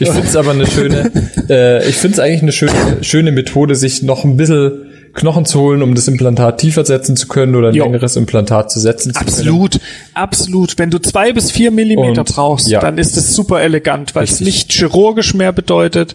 Ich 0.00 0.08
finde 0.10 0.26
es 0.26 0.34
aber 0.34 0.50
eine 0.50 0.66
schöne, 0.66 1.12
äh, 1.48 1.88
ich 1.88 1.94
finde 1.94 2.14
es 2.14 2.18
eigentlich 2.18 2.42
eine 2.42 2.50
schöne, 2.50 2.72
schöne 3.02 3.30
Methode, 3.30 3.76
sich 3.76 4.02
noch 4.02 4.24
ein 4.24 4.36
bisschen 4.36 4.72
Knochen 5.14 5.44
zu 5.44 5.60
holen, 5.60 5.82
um 5.82 5.94
das 5.94 6.08
Implantat 6.08 6.58
tiefer 6.58 6.84
setzen 6.84 7.16
zu 7.16 7.28
können 7.28 7.54
oder 7.54 7.68
ein 7.68 7.74
Jo. 7.74 7.84
längeres 7.84 8.16
Implantat 8.16 8.70
zu 8.70 8.80
setzen 8.80 9.12
zu 9.14 9.18
können. 9.20 9.28
Absolut, 9.30 9.80
absolut. 10.12 10.78
Wenn 10.78 10.90
du 10.90 10.98
zwei 10.98 11.32
bis 11.32 11.50
vier 11.52 11.70
Millimeter 11.70 12.20
Und, 12.22 12.34
brauchst, 12.34 12.68
ja. 12.68 12.80
dann 12.80 12.98
ist 12.98 13.16
es 13.16 13.34
super 13.34 13.62
elegant, 13.62 14.14
weil 14.14 14.24
es 14.24 14.40
nicht 14.40 14.72
chirurgisch 14.72 15.32
mehr 15.34 15.52
bedeutet, 15.52 16.14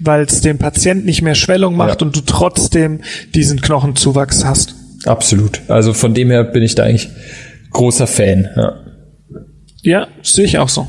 weil 0.00 0.22
es 0.22 0.40
dem 0.40 0.58
Patient 0.58 1.04
nicht 1.04 1.22
mehr 1.22 1.34
Schwellung 1.34 1.76
macht 1.76 2.00
Ja. 2.00 2.06
und 2.06 2.16
du 2.16 2.20
trotzdem 2.22 3.00
diesen 3.34 3.60
Knochenzuwachs 3.60 4.44
hast. 4.44 4.74
Absolut. 5.04 5.60
Also 5.68 5.92
von 5.92 6.14
dem 6.14 6.30
her 6.30 6.44
bin 6.44 6.62
ich 6.62 6.74
da 6.74 6.84
eigentlich 6.84 7.08
großer 7.70 8.06
Fan. 8.06 8.48
Ja. 8.56 8.72
Ja, 9.82 10.08
sehe 10.22 10.44
ich 10.44 10.58
auch 10.58 10.68
so. 10.68 10.86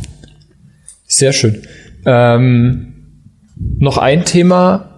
Sehr 1.06 1.34
schön. 1.34 1.62
Ähm, 2.06 2.94
noch 3.78 3.98
ein 3.98 4.26
Thema. 4.26 4.89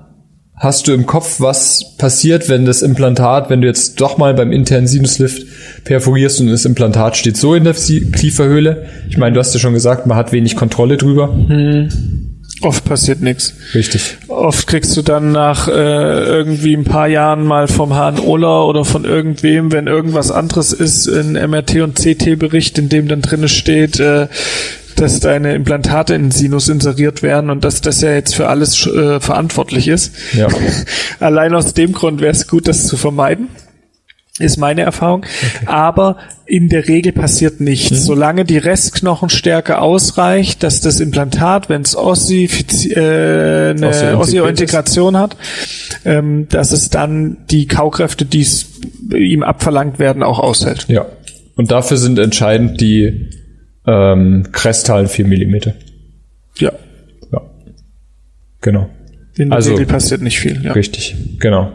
Hast 0.61 0.87
du 0.87 0.93
im 0.93 1.07
Kopf, 1.07 1.39
was 1.39 1.97
passiert, 1.97 2.47
wenn 2.47 2.65
das 2.65 2.83
Implantat, 2.83 3.49
wenn 3.49 3.61
du 3.61 3.67
jetzt 3.67 3.99
doch 3.99 4.19
mal 4.19 4.35
beim 4.35 4.51
internen 4.51 4.85
Sinuslift 4.85 5.47
perforierst 5.85 6.39
und 6.39 6.51
das 6.51 6.65
Implantat 6.65 7.17
steht 7.17 7.35
so 7.35 7.55
in 7.55 7.63
der 7.63 7.73
Kieferhöhle? 7.73 8.85
Ich 9.09 9.17
meine, 9.17 9.33
du 9.33 9.39
hast 9.39 9.55
ja 9.55 9.59
schon 9.59 9.73
gesagt, 9.73 10.05
man 10.05 10.15
hat 10.15 10.31
wenig 10.31 10.55
Kontrolle 10.55 10.97
drüber. 10.97 11.29
Oft 12.61 12.85
passiert 12.85 13.21
nichts. 13.21 13.55
Richtig. 13.73 14.19
Oft 14.27 14.67
kriegst 14.67 14.95
du 14.95 15.01
dann 15.01 15.31
nach 15.31 15.67
äh, 15.67 15.71
irgendwie 15.71 16.77
ein 16.77 16.83
paar 16.83 17.07
Jahren 17.07 17.43
mal 17.43 17.67
vom 17.67 17.95
Hahn 17.95 18.19
Ola 18.19 18.61
oder 18.61 18.85
von 18.85 19.03
irgendwem, 19.03 19.71
wenn 19.71 19.87
irgendwas 19.87 20.29
anderes 20.29 20.73
ist, 20.73 21.07
ein 21.07 21.31
MRT 21.31 21.77
und 21.77 21.95
CT-Bericht, 21.95 22.77
in 22.77 22.87
dem 22.87 23.07
dann 23.07 23.23
drinne 23.23 23.49
steht, 23.49 23.99
äh, 23.99 24.27
dass 24.99 25.19
deine 25.19 25.53
Implantate 25.53 26.13
in 26.15 26.23
den 26.23 26.31
Sinus 26.31 26.69
inseriert 26.69 27.23
werden 27.23 27.49
und 27.49 27.63
dass 27.63 27.81
das 27.81 28.01
ja 28.01 28.13
jetzt 28.13 28.35
für 28.35 28.47
alles 28.47 28.85
äh, 28.87 29.19
verantwortlich 29.19 29.87
ist. 29.87 30.13
Ja. 30.33 30.47
Allein 31.19 31.53
aus 31.53 31.73
dem 31.73 31.93
Grund 31.93 32.21
wäre 32.21 32.31
es 32.31 32.47
gut, 32.47 32.67
das 32.67 32.87
zu 32.87 32.97
vermeiden. 32.97 33.49
Ist 34.39 34.57
meine 34.57 34.81
Erfahrung. 34.81 35.25
Aber 35.65 36.17
in 36.45 36.69
der 36.69 36.87
Regel 36.87 37.11
passiert 37.11 37.59
nichts. 37.59 38.05
Solange 38.05 38.45
die 38.45 38.57
Restknochenstärke 38.57 39.79
ausreicht, 39.79 40.63
dass 40.63 40.81
das 40.81 40.99
Implantat, 40.99 41.69
wenn 41.69 41.81
es 41.81 41.95
äh, 41.95 43.73
eine 43.75 44.17
Osseo-Integration 44.17 45.17
hat, 45.17 45.35
ähm, 46.05 46.47
dass 46.49 46.71
es 46.71 46.89
dann 46.89 47.37
die 47.51 47.67
Kaukräfte, 47.67 48.25
die 48.25 48.47
ihm 49.13 49.43
abverlangt 49.43 49.99
werden, 49.99 50.23
auch 50.23 50.39
aushält. 50.39 50.85
Ja. 50.87 51.05
Und 51.55 51.71
dafür 51.71 51.97
sind 51.97 52.17
entscheidend 52.17 52.81
die 52.81 53.29
ähm, 53.85 54.47
Krestalen 54.51 55.07
4 55.07 55.25
Millimeter. 55.25 55.73
Ja. 56.57 56.71
Ja. 57.31 57.41
Genau. 58.61 58.89
In 59.37 59.49
der 59.49 59.57
Also- 59.57 59.71
Regel 59.71 59.85
passiert 59.85 60.21
nicht 60.21 60.39
viel. 60.39 60.61
Ja. 60.63 60.73
Richtig. 60.73 61.15
Genau. 61.39 61.71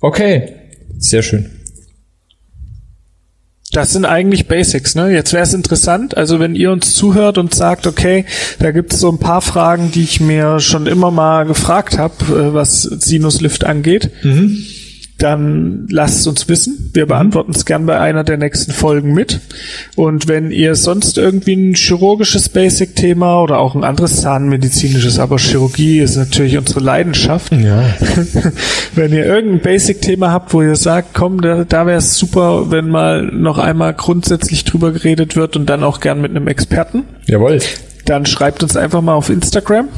Okay. 0.00 0.52
Sehr 0.98 1.22
schön. 1.22 1.50
Das 3.72 3.92
sind 3.92 4.04
eigentlich 4.06 4.46
Basics, 4.46 4.94
ne? 4.94 5.10
Jetzt 5.12 5.32
wäre 5.32 5.42
es 5.42 5.52
interessant, 5.52 6.16
also 6.16 6.38
wenn 6.40 6.54
ihr 6.54 6.70
uns 6.70 6.94
zuhört 6.94 7.36
und 7.36 7.54
sagt, 7.54 7.86
okay, 7.86 8.24
da 8.58 8.70
gibt 8.70 8.94
es 8.94 9.00
so 9.00 9.10
ein 9.10 9.18
paar 9.18 9.42
Fragen, 9.42 9.90
die 9.92 10.02
ich 10.04 10.20
mir 10.20 10.60
schon 10.60 10.86
immer 10.86 11.10
mal 11.10 11.44
gefragt 11.44 11.98
habe, 11.98 12.54
was 12.54 12.82
Sinuslift 12.82 13.64
angeht, 13.64 14.10
dann 15.18 15.86
lasst 15.90 16.20
es 16.20 16.26
uns 16.26 16.48
wissen. 16.48 16.90
Wir 16.92 17.06
beantworten 17.06 17.52
es 17.52 17.64
gern 17.64 17.86
bei 17.86 17.98
einer 17.98 18.22
der 18.22 18.36
nächsten 18.36 18.72
Folgen 18.72 19.14
mit. 19.14 19.40
Und 19.94 20.28
wenn 20.28 20.50
ihr 20.50 20.74
sonst 20.74 21.16
irgendwie 21.16 21.54
ein 21.54 21.74
chirurgisches 21.74 22.50
Basic-Thema 22.50 23.40
oder 23.42 23.58
auch 23.58 23.74
ein 23.74 23.82
anderes 23.84 24.20
zahnmedizinisches, 24.20 25.18
aber 25.18 25.38
Chirurgie 25.38 26.00
ist 26.00 26.16
natürlich 26.16 26.58
unsere 26.58 26.80
Leidenschaft, 26.80 27.52
Ja. 27.52 27.82
wenn 28.94 29.12
ihr 29.12 29.24
irgendein 29.24 29.60
Basic-Thema 29.60 30.30
habt, 30.30 30.52
wo 30.52 30.60
ihr 30.60 30.76
sagt, 30.76 31.14
komm, 31.14 31.40
da, 31.40 31.64
da 31.64 31.86
wäre 31.86 31.98
es 31.98 32.16
super, 32.16 32.70
wenn 32.70 32.88
mal 32.88 33.22
noch 33.22 33.58
einmal 33.58 33.94
grundsätzlich 33.94 34.64
drüber 34.64 34.92
geredet 34.92 35.34
wird 35.34 35.56
und 35.56 35.66
dann 35.70 35.82
auch 35.82 36.00
gern 36.00 36.20
mit 36.20 36.30
einem 36.32 36.46
Experten, 36.48 37.04
Jawohl. 37.26 37.58
Dann 38.08 38.26
schreibt 38.26 38.62
uns 38.62 38.76
einfach 38.76 39.02
mal 39.02 39.14
auf 39.14 39.28
Instagram. 39.28 39.88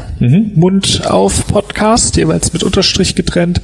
Mund 0.55 1.03
auf 1.07 1.47
Podcast, 1.47 2.17
jeweils 2.17 2.53
mit 2.53 2.63
Unterstrich 2.63 3.15
getrennt. 3.15 3.61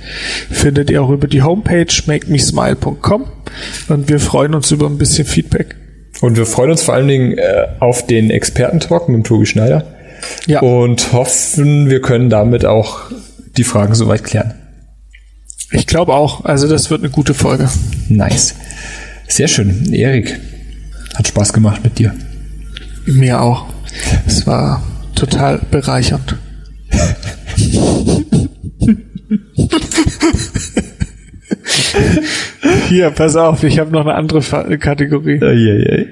Findet 0.50 0.90
ihr 0.90 1.02
auch 1.02 1.10
über 1.10 1.26
die 1.26 1.42
Homepage 1.42 1.86
makemesmile.com 2.06 3.26
und 3.88 4.08
wir 4.08 4.20
freuen 4.20 4.54
uns 4.54 4.70
über 4.70 4.86
ein 4.86 4.98
bisschen 4.98 5.26
Feedback. 5.26 5.76
Und 6.20 6.36
wir 6.36 6.46
freuen 6.46 6.70
uns 6.70 6.82
vor 6.82 6.94
allen 6.94 7.08
Dingen 7.08 7.38
äh, 7.38 7.66
auf 7.80 8.06
den 8.06 8.30
Expertentalk 8.30 9.08
mit 9.08 9.16
dem 9.16 9.24
Tobi 9.24 9.46
Schneider. 9.46 9.84
Ja. 10.46 10.60
Und 10.60 11.12
hoffen, 11.12 11.90
wir 11.90 12.00
können 12.00 12.30
damit 12.30 12.64
auch 12.64 13.10
die 13.56 13.64
Fragen 13.64 13.94
soweit 13.94 14.24
klären. 14.24 14.54
Ich 15.72 15.86
glaube 15.86 16.14
auch, 16.14 16.44
also 16.44 16.68
das 16.68 16.90
wird 16.90 17.02
eine 17.02 17.10
gute 17.10 17.34
Folge. 17.34 17.68
Nice. 18.08 18.54
Sehr 19.26 19.48
schön. 19.48 19.92
Erik, 19.92 20.38
hat 21.14 21.26
Spaß 21.28 21.52
gemacht 21.52 21.82
mit 21.82 21.98
dir. 21.98 22.14
Mir 23.06 23.40
auch. 23.40 23.73
Es 24.26 24.46
war 24.46 24.82
total 25.14 25.60
bereichernd. 25.70 26.36
Hier, 32.88 33.10
pass 33.10 33.36
auf, 33.36 33.62
ich 33.64 33.78
habe 33.78 33.90
noch 33.90 34.02
eine 34.02 34.14
andere 34.14 34.42
Fa 34.42 34.64
Kategorie. 34.76 35.40
Eieiei. 35.42 36.08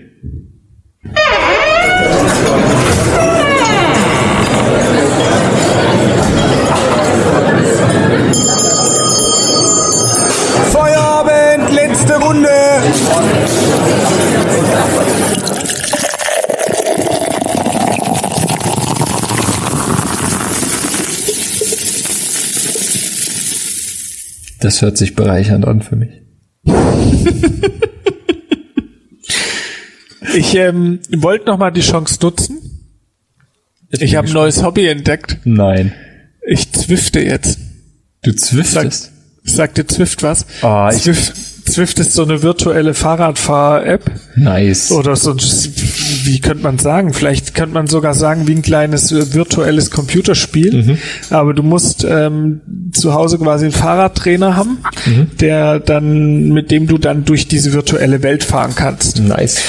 Feierabend, 10.72 11.72
letzte 11.74 12.14
Runde. 12.14 12.48
Das 24.62 24.80
hört 24.80 24.96
sich 24.96 25.14
bereichernd 25.16 25.66
an 25.66 25.82
für 25.82 25.96
mich. 25.96 26.22
Ich 30.34 30.54
ähm, 30.54 31.00
wollte 31.10 31.46
noch 31.46 31.58
mal 31.58 31.70
die 31.72 31.80
Chance 31.80 32.18
nutzen. 32.22 32.58
Ich 33.90 34.14
habe 34.14 34.28
ein 34.28 34.32
neues 34.32 34.62
Hobby 34.62 34.86
entdeckt. 34.86 35.38
Nein. 35.44 35.92
Ich 36.46 36.72
zwifte 36.72 37.20
jetzt. 37.20 37.58
Du 38.22 38.32
zwiftest. 38.34 39.10
Sagt 39.44 39.76
dir 39.78 39.86
Zwift 39.86 40.22
was? 40.22 40.46
Ah, 40.62 40.90
ich- 40.94 41.02
Zwift, 41.02 41.34
Zwift 41.64 41.98
ist 42.00 42.14
so 42.14 42.22
eine 42.24 42.42
virtuelle 42.42 42.94
Fahrradfahr-App. 42.94 44.10
Nice. 44.36 44.90
Oder 44.92 45.16
so, 45.16 45.34
wie 45.36 46.40
könnte 46.40 46.62
man 46.62 46.78
sagen? 46.78 47.12
Vielleicht 47.12 47.54
könnte 47.54 47.74
man 47.74 47.86
sogar 47.86 48.14
sagen, 48.14 48.46
wie 48.48 48.54
ein 48.54 48.62
kleines 48.62 49.12
äh, 49.12 49.34
virtuelles 49.34 49.90
Computerspiel. 49.90 50.98
Aber 51.30 51.54
du 51.54 51.62
musst 51.62 52.04
ähm, 52.04 52.60
zu 52.92 53.14
Hause 53.14 53.38
quasi 53.38 53.66
einen 53.66 53.74
Fahrradtrainer 53.74 54.56
haben, 54.56 54.78
der 55.40 55.78
dann, 55.80 56.48
mit 56.48 56.70
dem 56.70 56.86
du 56.86 56.98
dann 56.98 57.24
durch 57.24 57.48
diese 57.48 57.72
virtuelle 57.72 58.22
Welt 58.22 58.44
fahren 58.44 58.72
kannst. 58.74 59.20
Nice. 59.20 59.60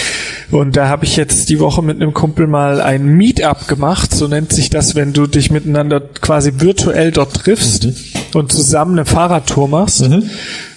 Und 0.53 0.77
da 0.77 0.87
habe 0.87 1.03
ich 1.03 1.15
jetzt 1.15 1.49
die 1.49 1.59
Woche 1.59 1.81
mit 1.81 1.99
einem 1.99 2.13
Kumpel 2.13 2.45
mal 2.45 2.79
ein 2.79 3.07
Meetup 3.07 3.67
gemacht, 3.67 4.13
so 4.13 4.27
nennt 4.27 4.53
sich 4.53 4.69
das, 4.69 4.93
wenn 4.93 5.11
du 5.11 5.25
dich 5.25 5.49
miteinander 5.49 5.99
quasi 5.99 6.59
virtuell 6.59 7.11
dort 7.11 7.33
triffst 7.33 7.87
und 8.35 8.51
zusammen 8.51 8.91
eine 8.99 9.05
Fahrradtour 9.05 9.67
machst. 9.67 10.07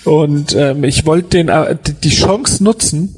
Und 0.04 0.56
ähm, 0.56 0.82
ich 0.82 1.04
wollte 1.04 1.28
den 1.28 1.50
äh, 1.50 1.76
die 2.02 2.08
Chance 2.08 2.64
nutzen, 2.64 3.16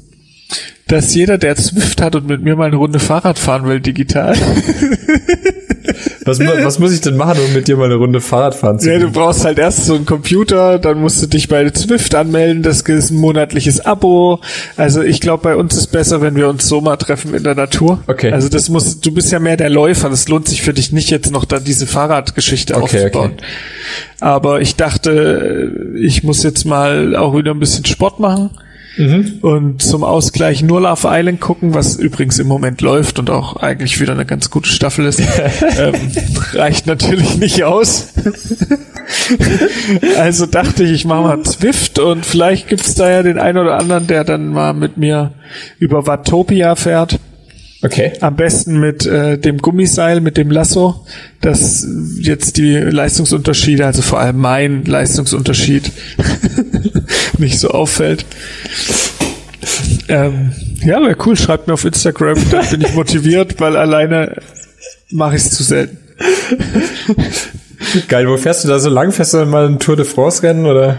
dass 0.87 1.15
jeder, 1.15 1.37
der 1.37 1.55
Zwift 1.55 2.01
hat 2.01 2.15
und 2.15 2.27
mit 2.27 2.41
mir 2.41 2.57
mal 2.57 2.67
eine 2.67 2.75
Runde 2.75 2.99
Fahrrad 2.99 3.39
fahren 3.39 3.63
will, 3.65 3.79
digital. 3.79 4.35
Was, 6.25 6.39
was 6.39 6.79
muss 6.79 6.91
ich 6.93 7.01
denn 7.01 7.15
machen, 7.17 7.39
um 7.45 7.53
mit 7.53 7.67
dir 7.67 7.77
mal 7.77 7.85
eine 7.85 7.95
Runde 7.95 8.19
Fahrrad 8.21 8.55
fahren 8.55 8.79
zu 8.79 8.87
Ja, 8.89 8.97
gehen? 8.97 9.07
du 9.07 9.11
brauchst 9.11 9.45
halt 9.45 9.57
erst 9.57 9.85
so 9.85 9.95
einen 9.95 10.05
Computer, 10.05 10.77
dann 10.79 10.99
musst 10.99 11.21
du 11.21 11.27
dich 11.27 11.47
bei 11.47 11.69
Zwift 11.69 12.13
anmelden, 12.15 12.61
das 12.63 12.81
ist 12.81 13.11
ein 13.11 13.17
monatliches 13.17 13.85
Abo. 13.85 14.39
Also 14.77 15.01
ich 15.01 15.21
glaube, 15.21 15.43
bei 15.43 15.55
uns 15.55 15.75
ist 15.75 15.87
besser, 15.87 16.21
wenn 16.21 16.35
wir 16.35 16.49
uns 16.49 16.67
so 16.67 16.81
mal 16.81 16.97
treffen 16.97 17.33
in 17.33 17.43
der 17.43 17.55
Natur. 17.55 18.03
Okay. 18.07 18.31
Also 18.31 18.49
das 18.49 18.69
muss, 18.69 18.99
du 18.99 19.11
bist 19.13 19.31
ja 19.31 19.39
mehr 19.39 19.57
der 19.57 19.69
Läufer, 19.69 20.09
das 20.09 20.27
lohnt 20.27 20.47
sich 20.47 20.61
für 20.61 20.73
dich 20.73 20.91
nicht 20.91 21.09
jetzt 21.09 21.31
noch 21.31 21.45
da 21.45 21.59
diese 21.59 21.87
Fahrradgeschichte 21.87 22.75
Okay, 22.75 22.83
aufzubauen. 23.05 23.31
okay. 23.35 23.43
Aber 24.19 24.61
ich 24.61 24.75
dachte, 24.75 25.93
ich 25.99 26.23
muss 26.23 26.43
jetzt 26.43 26.65
mal 26.65 27.15
auch 27.15 27.35
wieder 27.35 27.51
ein 27.51 27.59
bisschen 27.59 27.85
Sport 27.85 28.19
machen. 28.19 28.49
Mhm. 28.99 29.39
Und 29.41 29.81
zum 29.81 30.03
Ausgleich 30.03 30.61
nur 30.61 30.81
Love 30.81 31.07
Island 31.09 31.39
gucken, 31.39 31.73
was 31.73 31.95
übrigens 31.95 32.37
im 32.37 32.47
Moment 32.47 32.81
läuft 32.81 33.17
und 33.17 33.29
auch 33.29 33.55
eigentlich 33.55 34.01
wieder 34.01 34.11
eine 34.11 34.25
ganz 34.25 34.49
gute 34.49 34.69
Staffel 34.69 35.05
ist. 35.05 35.21
ähm, 35.79 35.95
reicht 36.51 36.85
natürlich 36.85 37.37
nicht 37.37 37.63
aus. 37.63 38.09
also 40.17 40.45
dachte 40.47 40.83
ich, 40.83 40.91
ich 40.91 41.05
mache 41.05 41.21
mal 41.21 41.43
Zwift 41.43 41.97
und 41.97 42.25
vielleicht 42.25 42.67
gibt's 42.67 42.93
da 42.95 43.09
ja 43.09 43.23
den 43.23 43.39
einen 43.39 43.57
oder 43.57 43.77
anderen, 43.77 44.05
der 44.05 44.25
dann 44.25 44.49
mal 44.49 44.73
mit 44.73 44.97
mir 44.97 45.31
über 45.79 46.05
Watopia 46.05 46.75
fährt. 46.75 47.19
Okay. 47.81 48.11
Am 48.19 48.35
besten 48.35 48.79
mit 48.79 49.05
äh, 49.05 49.37
dem 49.37 49.59
Gummiseil, 49.59 50.19
mit 50.19 50.35
dem 50.35 50.51
Lasso, 50.51 51.05
dass 51.39 51.87
jetzt 52.19 52.57
die 52.57 52.75
Leistungsunterschiede, 52.75 53.85
also 53.85 54.01
vor 54.01 54.19
allem 54.19 54.37
mein 54.37 54.83
Leistungsunterschied, 54.83 55.89
nicht 57.37 57.57
so 57.57 57.69
auffällt. 57.69 58.25
Ähm, 60.09 60.51
ja, 60.83 61.01
wäre 61.01 61.15
cool. 61.25 61.37
Schreibt 61.37 61.67
mir 61.67 61.73
auf 61.73 61.85
Instagram, 61.85 62.37
da 62.51 62.61
bin 62.63 62.81
ich 62.81 62.93
motiviert, 62.93 63.61
weil 63.61 63.77
alleine 63.77 64.41
mache 65.11 65.37
ich 65.37 65.43
es 65.43 65.51
zu 65.51 65.63
selten. 65.63 65.97
Geil, 68.09 68.27
wo 68.27 68.35
fährst 68.35 68.65
du 68.65 68.67
da 68.67 68.79
so 68.79 68.89
lang? 68.89 69.13
Fährst 69.13 69.33
du 69.33 69.37
dann 69.37 69.49
mal 69.49 69.65
ein 69.67 69.79
Tour 69.79 69.95
de 69.95 70.05
France 70.05 70.43
Rennen 70.43 70.65
oder? 70.65 70.97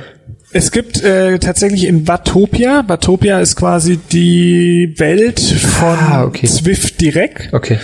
Es 0.53 0.73
gibt 0.73 1.03
äh, 1.03 1.39
tatsächlich 1.39 1.85
in 1.85 2.09
Watopia, 2.09 2.85
Watopia 2.89 3.41
ist 3.41 3.55
quasi 3.57 3.99
die 3.99 4.95
Welt 4.97 5.39
von 5.41 5.97
Ah, 5.99 6.25
okay. 6.25 6.47
Zwift 6.47 7.01
direkt. 7.01 7.53
Okay. 7.53 7.79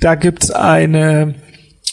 Da 0.00 0.14
gibt's 0.14 0.50
eine 0.50 1.34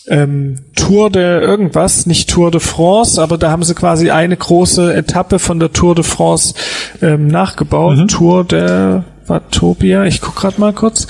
ähm, 0.08 0.60
Tour 0.76 1.10
de 1.10 1.42
irgendwas, 1.42 2.06
nicht 2.06 2.30
Tour 2.30 2.52
de 2.52 2.62
France, 2.62 3.22
aber 3.22 3.38
da 3.38 3.52
haben 3.52 3.64
sie 3.64 3.76
quasi 3.76 4.12
eine 4.12 4.38
große 4.38 4.94
Etappe 4.94 5.40
von 5.40 5.60
der 5.60 5.74
Tour 5.74 5.96
de 5.96 6.04
France 6.06 6.54
ähm, 7.02 7.28
nachgebaut. 7.28 8.10
Tour 8.10 8.46
de 8.46 9.02
Watopia, 9.28 10.06
ich 10.06 10.22
guck 10.22 10.36
grad 10.36 10.58
mal 10.58 10.74
kurz. 10.74 11.08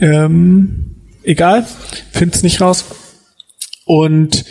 Ähm, 0.00 0.96
egal, 1.22 1.66
find's 2.12 2.42
nicht 2.42 2.60
raus. 2.60 2.84
Und 3.84 4.44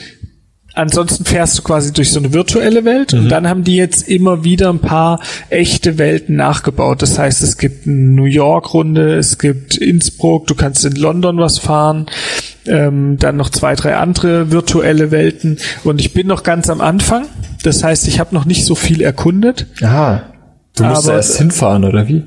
ansonsten 0.76 1.26
fährst 1.26 1.58
du 1.58 1.62
quasi 1.64 1.92
durch 1.94 2.12
so 2.12 2.20
eine 2.20 2.34
virtuelle 2.34 2.86
Welt 2.86 3.14
und 3.14 3.30
dann 3.30 3.48
haben 3.48 3.64
die 3.64 3.76
jetzt 3.76 4.08
immer 4.08 4.44
wieder 4.44 4.70
ein 4.70 4.80
paar 4.80 5.20
echte 5.50 5.98
Welten 5.98 6.36
nachgebaut. 6.36 7.02
Das 7.02 7.18
heißt, 7.18 7.42
es 7.44 7.58
gibt 7.58 7.88
eine 7.88 7.96
New 7.96 8.26
York 8.26 8.74
Runde, 8.74 9.16
es 9.16 9.38
gibt 9.40 9.78
Innsbruck, 9.78 10.48
du 10.48 10.56
kannst 10.56 10.86
in 10.86 10.96
London 10.96 11.38
was 11.38 11.58
fahren, 11.58 12.06
ähm, 12.68 13.18
dann 13.20 13.38
noch 13.38 13.50
zwei, 13.50 13.76
drei 13.76 13.96
andere 13.96 14.52
virtuelle 14.52 15.12
Welten 15.12 15.58
und 15.84 16.00
ich 16.02 16.14
bin 16.14 16.28
noch 16.28 16.44
ganz 16.44 16.70
am 16.70 16.82
Anfang. 16.82 17.26
Das 17.64 17.84
heißt, 17.84 18.08
ich 18.08 18.20
habe 18.20 18.36
noch 18.36 18.46
nicht 18.46 18.66
so 18.66 18.76
viel 18.76 19.02
erkundet. 19.02 19.68
Aha. 19.82 20.24
Du 20.76 20.84
musst 20.84 21.06
Aber- 21.08 21.16
erst 21.18 21.38
hinfahren, 21.38 21.84
oder 21.86 22.08
wie? 22.08 22.24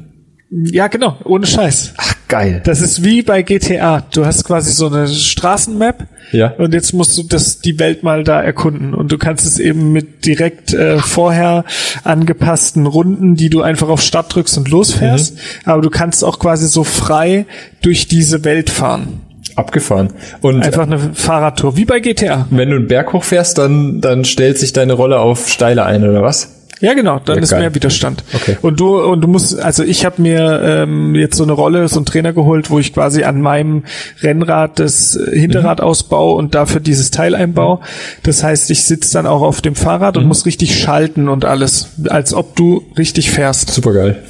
Ja, 0.50 0.86
genau, 0.88 1.18
ohne 1.24 1.46
Scheiß. 1.46 1.92
Ach, 1.98 2.14
geil. 2.28 2.60
Das 2.64 2.80
ist 2.80 3.02
wie 3.04 3.22
bei 3.22 3.42
GTA. 3.42 4.02
Du 4.12 4.24
hast 4.26 4.44
quasi 4.44 4.72
so 4.72 4.86
eine 4.86 5.08
Straßenmap 5.08 6.06
Ja. 6.32 6.52
und 6.58 6.74
jetzt 6.74 6.92
musst 6.92 7.16
du 7.18 7.22
das 7.22 7.60
die 7.60 7.78
Welt 7.78 8.02
mal 8.02 8.22
da 8.24 8.40
erkunden 8.42 8.94
und 8.94 9.10
du 9.10 9.18
kannst 9.18 9.46
es 9.46 9.58
eben 9.58 9.92
mit 9.92 10.24
direkt 10.26 10.72
äh, 10.74 10.98
vorher 10.98 11.64
angepassten 12.04 12.86
Runden, 12.86 13.34
die 13.34 13.50
du 13.50 13.62
einfach 13.62 13.88
auf 13.88 14.02
Start 14.02 14.34
drückst 14.34 14.58
und 14.58 14.68
losfährst, 14.70 15.38
aber 15.64 15.82
du 15.82 15.90
kannst 15.90 16.24
auch 16.24 16.38
quasi 16.38 16.66
so 16.68 16.84
frei 16.84 17.46
durch 17.82 18.08
diese 18.08 18.44
Welt 18.44 18.70
fahren. 18.70 19.20
Abgefahren. 19.56 20.10
Und 20.40 20.62
Einfach 20.62 20.82
eine 20.86 20.98
Fahrradtour, 21.14 21.76
wie 21.76 21.84
bei 21.84 21.98
GTA. 21.98 22.46
wenn 22.50 22.70
du 22.70 22.76
einen 22.76 22.86
Berg 22.86 23.12
hochfährst, 23.12 23.58
dann, 23.58 24.00
dann 24.00 24.24
stellt 24.24 24.56
sich 24.58 24.72
deine 24.72 24.92
Rolle 24.92 25.18
auf 25.18 25.48
steile 25.48 25.84
ein, 25.84 26.08
oder 26.08 26.22
was? 26.22 26.54
Ja, 26.80 26.94
genau, 26.94 27.18
dann 27.24 27.36
Ja, 27.38 27.42
ist 27.42 27.50
geil. 27.50 27.60
mehr 27.60 27.74
Widerstand. 27.74 28.22
Okay. 28.32 28.56
Und 28.62 28.78
du 28.78 29.00
und 29.00 29.20
du 29.20 29.26
musst, 29.28 29.58
also 29.58 29.82
ich 29.82 30.04
habe 30.04 30.22
mir 30.22 30.60
ähm, 30.62 31.14
jetzt 31.16 31.36
so 31.36 31.42
eine 31.42 31.52
Rolle, 31.52 31.88
so 31.88 31.96
einen 31.96 32.06
Trainer 32.06 32.32
geholt, 32.32 32.70
wo 32.70 32.78
ich 32.78 32.92
quasi 32.94 33.24
an 33.24 33.40
meinem 33.40 33.82
Rennrad 34.22 34.78
das 34.78 35.18
Hinterrad 35.32 35.80
ausbaue 35.80 36.34
und 36.36 36.54
dafür 36.54 36.80
dieses 36.80 37.10
Teil 37.10 37.34
einbaue. 37.34 37.80
Das 38.22 38.44
heißt, 38.44 38.70
ich 38.70 38.84
sitze 38.84 39.12
dann 39.14 39.26
auch 39.26 39.42
auf 39.42 39.60
dem 39.60 39.74
Fahrrad 39.74 40.16
und 40.16 40.26
muss 40.26 40.46
richtig 40.46 40.78
schalten 40.78 41.28
und 41.28 41.44
alles, 41.44 41.88
als 42.08 42.32
ob 42.32 42.54
du 42.54 42.84
richtig 42.96 43.30
fährst. 43.30 43.70
Super 43.70 43.92
geil. 43.92 44.22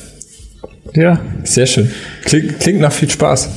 Ja, 0.95 1.21
Sehr 1.45 1.67
schön. 1.67 1.91
Klingt, 2.25 2.61
klingt 2.61 2.81
nach 2.81 2.93
viel 2.93 3.11
Spaß. 3.11 3.51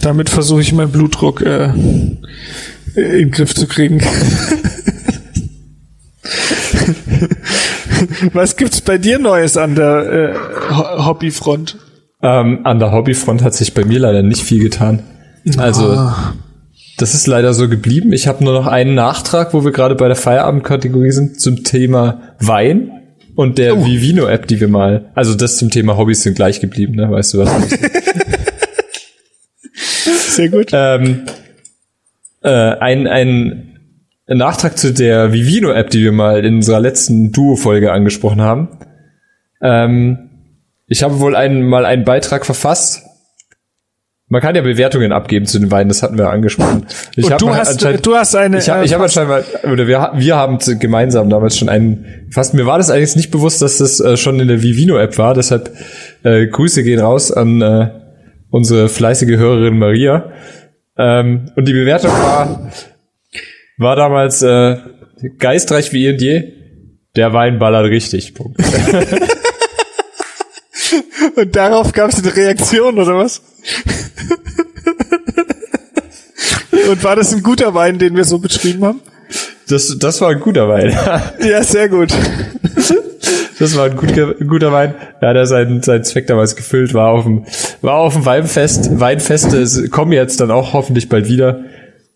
damit 0.00 0.30
versuche 0.30 0.62
ich 0.62 0.72
meinen 0.72 0.90
Blutdruck 0.90 1.42
äh, 1.42 1.66
in 1.66 2.08
den 2.94 3.30
Griff 3.30 3.54
zu 3.54 3.66
kriegen. 3.66 4.00
Was 8.32 8.56
gibt's 8.56 8.80
bei 8.80 8.98
dir 8.98 9.18
Neues 9.18 9.56
an 9.56 9.74
der 9.74 10.12
äh, 10.12 10.34
Ho- 10.74 11.06
Hobbyfront? 11.06 11.76
Ähm, 12.22 12.60
an 12.64 12.78
der 12.78 12.92
Hobbyfront 12.92 13.42
hat 13.42 13.54
sich 13.54 13.74
bei 13.74 13.84
mir 13.84 14.00
leider 14.00 14.22
nicht 14.22 14.42
viel 14.42 14.60
getan. 14.62 15.02
Also, 15.56 16.10
das 16.98 17.14
ist 17.14 17.26
leider 17.26 17.54
so 17.54 17.68
geblieben. 17.68 18.12
Ich 18.12 18.26
habe 18.26 18.42
nur 18.44 18.52
noch 18.52 18.66
einen 18.66 18.94
Nachtrag, 18.94 19.54
wo 19.54 19.64
wir 19.64 19.70
gerade 19.72 19.94
bei 19.94 20.08
der 20.08 20.16
Feierabendkategorie 20.16 21.12
sind, 21.12 21.40
zum 21.40 21.62
Thema 21.64 22.34
Wein 22.40 22.90
und 23.36 23.56
der 23.58 23.84
Vivino-App, 23.84 24.48
die 24.48 24.58
wir 24.60 24.66
mal, 24.68 25.10
also 25.14 25.34
das 25.36 25.58
zum 25.58 25.70
Thema 25.70 25.96
Hobbys 25.96 26.22
sind 26.24 26.34
gleich 26.34 26.60
geblieben, 26.60 26.96
ne? 26.96 27.08
Weißt 27.10 27.34
du 27.34 27.38
was? 27.38 27.50
Sehr 30.34 30.48
gut. 30.48 30.68
ähm, 30.72 31.22
äh, 32.42 32.48
ein, 32.50 33.06
ein 33.06 33.67
Nachtrag 34.36 34.76
zu 34.76 34.92
der 34.92 35.32
Vivino-App, 35.32 35.90
die 35.90 36.04
wir 36.04 36.12
mal 36.12 36.44
in 36.44 36.56
unserer 36.56 36.80
letzten 36.80 37.32
Duo-Folge 37.32 37.92
angesprochen 37.92 38.42
haben. 38.42 38.68
Ähm, 39.62 40.28
ich 40.86 41.02
habe 41.02 41.20
wohl 41.20 41.34
einen, 41.34 41.66
mal 41.66 41.84
einen 41.84 42.04
Beitrag 42.04 42.44
verfasst. 42.44 43.02
Man 44.30 44.42
kann 44.42 44.54
ja 44.54 44.60
Bewertungen 44.60 45.12
abgeben 45.12 45.46
zu 45.46 45.58
den 45.58 45.70
Weinen, 45.70 45.88
das 45.88 46.02
hatten 46.02 46.18
wir 46.18 46.28
angesprochen. 46.28 46.86
Ich 47.16 47.24
Und 47.24 47.32
hab 47.32 47.38
du 47.38 47.48
hast, 47.48 47.82
du 47.82 48.14
hast 48.14 48.36
eine. 48.36 48.58
ich 48.58 48.68
habe 48.68 48.84
ich 48.84 48.92
hab 48.92 49.00
äh, 49.00 49.04
anscheinend 49.04 49.30
mal, 49.30 49.44
oder 49.72 49.86
wir, 49.86 50.12
wir 50.16 50.36
haben 50.36 50.58
gemeinsam 50.78 51.30
damals 51.30 51.56
schon 51.56 51.70
einen, 51.70 52.26
fast 52.30 52.52
mir 52.52 52.66
war 52.66 52.76
das 52.76 52.90
eigentlich 52.90 53.16
nicht 53.16 53.30
bewusst, 53.30 53.62
dass 53.62 53.78
das 53.78 54.00
äh, 54.00 54.18
schon 54.18 54.38
in 54.38 54.48
der 54.48 54.62
Vivino-App 54.62 55.16
war, 55.16 55.32
deshalb 55.32 55.70
äh, 56.24 56.46
Grüße 56.46 56.82
gehen 56.82 57.00
raus 57.00 57.32
an 57.32 57.62
äh, 57.62 57.90
unsere 58.50 58.90
fleißige 58.90 59.38
Hörerin 59.38 59.78
Maria. 59.78 60.30
Ähm, 60.98 61.50
und 61.56 61.66
die 61.66 61.72
Bewertung 61.72 62.10
war, 62.10 62.70
war 63.78 63.96
damals 63.96 64.42
äh, 64.42 64.76
geistreich 65.38 65.92
wie 65.92 66.06
eh 66.06 66.12
und 66.12 66.20
je. 66.20 66.52
Der 67.16 67.32
Wein 67.32 67.58
ballert 67.58 67.86
richtig. 67.86 68.34
Punkt. 68.34 68.60
und 71.36 71.56
darauf 71.56 71.92
gab 71.92 72.10
es 72.10 72.22
eine 72.22 72.36
Reaktion 72.36 72.98
oder 72.98 73.16
was? 73.16 73.40
und 76.90 77.02
war 77.02 77.16
das 77.16 77.32
ein 77.32 77.42
guter 77.42 77.74
Wein, 77.74 77.98
den 77.98 78.14
wir 78.14 78.24
so 78.24 78.38
beschrieben 78.38 78.84
haben? 78.84 79.00
Das, 79.68 79.96
das 79.98 80.20
war 80.20 80.30
ein 80.30 80.40
guter 80.40 80.68
Wein. 80.68 80.96
Ja, 81.46 81.62
sehr 81.62 81.88
gut. 81.88 82.12
Das 83.58 83.76
war 83.76 83.86
ein 83.86 83.96
guter, 83.96 84.34
guter 84.34 84.72
Wein. 84.72 84.94
Ja, 85.20 85.32
der 85.32 85.46
seinen, 85.46 85.82
seinen 85.82 86.04
Zweck 86.04 86.26
damals 86.28 86.54
gefüllt, 86.56 86.94
war 86.94 87.10
auf 87.10 87.24
dem, 87.24 87.44
war 87.82 87.94
auf 87.94 88.14
dem 88.14 88.24
Weinfest. 88.24 89.00
Weinfeste 89.00 89.58
es 89.58 89.90
kommen 89.90 90.12
jetzt 90.12 90.40
dann 90.40 90.50
auch 90.50 90.72
hoffentlich 90.72 91.08
bald 91.08 91.28
wieder. 91.28 91.64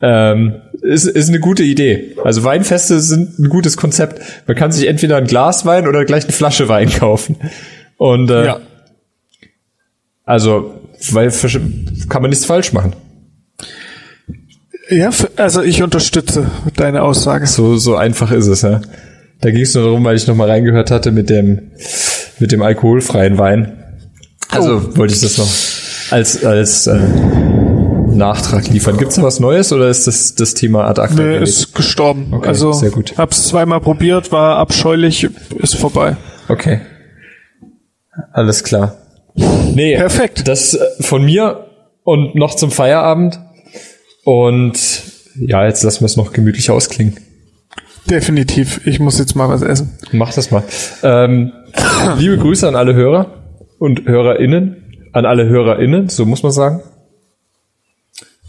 Ähm, 0.05 0.57
ist, 0.83 1.05
ist 1.05 1.29
eine 1.29 1.39
gute 1.39 1.63
Idee. 1.63 2.17
Also 2.25 2.43
Weinfeste 2.43 3.01
sind 3.01 3.39
ein 3.39 3.49
gutes 3.49 3.77
Konzept. 3.77 4.21
Man 4.49 4.57
kann 4.57 4.73
sich 4.73 4.89
entweder 4.89 5.17
ein 5.17 5.27
Glas 5.27 5.65
Wein 5.65 5.87
oder 5.87 6.05
gleich 6.05 6.25
eine 6.25 6.33
Flasche 6.33 6.69
Wein 6.69 6.91
kaufen. 6.99 7.37
Und 7.97 8.31
äh, 8.31 8.47
Ja. 8.47 8.61
also, 10.25 10.75
weil 11.13 11.31
kann 12.09 12.21
man 12.23 12.31
nichts 12.31 12.45
falsch 12.45 12.73
machen. 12.73 12.95
Ja, 14.91 15.11
also 15.37 15.63
ich 15.63 15.83
unterstütze 15.83 16.51
deine 16.77 17.03
Aussage. 17.03 17.47
So, 17.47 17.77
so 17.77 17.95
einfach 17.97 18.33
ist 18.33 18.49
es, 18.49 18.63
ja. 18.63 18.83
Da 19.41 19.51
ging 19.51 19.63
es 19.63 19.75
nur 19.75 19.85
darum, 19.85 20.05
weil 20.05 20.17
ich 20.17 20.27
noch 20.27 20.35
mal 20.35 20.49
reingehört 20.51 20.91
hatte 20.91 21.13
mit 21.13 21.31
dem, 21.31 21.71
mit 22.41 22.51
dem 22.51 22.63
alkoholfreien 22.63 23.39
Wein. 23.39 23.79
Also 24.51 24.97
wollte 24.97 25.15
ich 25.15 25.21
das 25.21 25.39
noch 25.39 25.49
als, 26.11 26.45
als 26.45 26.87
äh, 26.89 26.99
Nachtrag 28.17 28.69
liefern. 28.69 28.97
Gibt's 28.97 29.17
noch 29.17 29.25
was 29.25 29.41
Neues 29.41 29.73
oder 29.73 29.89
ist 29.89 30.07
das 30.07 30.35
das 30.35 30.55
Thema 30.55 30.87
ad 30.87 31.01
acta? 31.01 31.23
Nee, 31.23 31.39
ist 31.39 31.75
gestorben. 31.75 32.29
Okay, 32.33 32.49
also 32.49 32.73
sehr 32.73 32.91
gut. 32.91 33.15
hab's 33.17 33.49
zweimal 33.49 33.81
probiert, 33.81 34.33
war 34.33 34.57
abscheulich, 34.57 35.29
ist 35.59 35.75
vorbei. 35.77 36.17
Okay. 36.49 36.81
Alles 38.33 38.63
klar. 38.65 38.97
Nee, 39.35 39.97
Perfekt. 39.97 40.47
Das 40.47 40.75
äh, 40.75 40.81
von 41.01 41.25
mir 41.25 41.67
und 42.05 42.35
noch 42.35 42.55
zum 42.55 42.71
Feierabend. 42.71 43.41
Und 44.25 44.79
ja, 45.37 45.67
jetzt 45.67 45.83
lassen 45.83 46.01
wir 46.01 46.07
es 46.07 46.17
noch 46.17 46.33
gemütlich 46.33 46.71
ausklingen. 46.71 47.17
Definitiv. 48.11 48.87
Ich 48.87 49.01
muss 49.01 49.19
jetzt 49.19 49.35
mal 49.35 49.49
was 49.49 49.63
essen. 49.63 49.97
Mach 50.13 50.33
das 50.35 50.51
mal. 50.51 50.63
Ähm, 51.03 51.53
liebe 52.19 52.37
Grüße 52.39 52.67
an 52.69 52.77
alle 52.77 52.95
Hörer 52.95 53.43
und 53.79 54.07
HörerInnen, 54.07 55.09
an 55.13 55.25
alle 55.25 55.49
HörerInnen, 55.49 56.09
so 56.09 56.27
muss 56.27 56.43
man 56.43 56.53
sagen. 56.53 56.83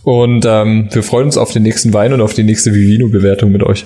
Und 0.03 0.45
ähm, 0.45 0.89
wir 0.91 1.03
freuen 1.03 1.25
uns 1.27 1.37
auf 1.37 1.51
den 1.51 1.63
nächsten 1.63 1.93
Wein 1.93 2.13
und 2.13 2.21
auf 2.21 2.33
die 2.33 2.43
nächste 2.43 2.73
Vivino-Bewertung 2.73 3.51
mit 3.51 3.63
euch. 3.63 3.85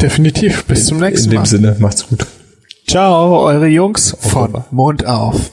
Definitiv. 0.00 0.64
Bis 0.64 0.86
zum 0.86 0.98
In 0.98 1.04
nächsten 1.04 1.30
dem 1.30 1.40
Mal. 1.40 1.46
Sinne, 1.46 1.76
macht's 1.78 2.08
gut. 2.08 2.26
Ciao, 2.86 3.44
eure 3.44 3.66
Jungs 3.66 4.16
von 4.18 4.64
Mond 4.70 5.06
auf. 5.06 5.50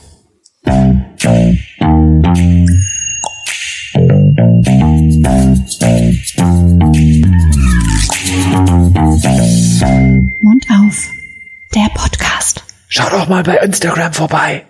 Mund 10.40 10.66
auf. 10.70 11.08
Der 11.74 11.88
Podcast. 11.94 12.64
Schau 12.88 13.10
doch 13.10 13.28
mal 13.28 13.42
bei 13.42 13.58
Instagram 13.58 14.14
vorbei. 14.14 14.64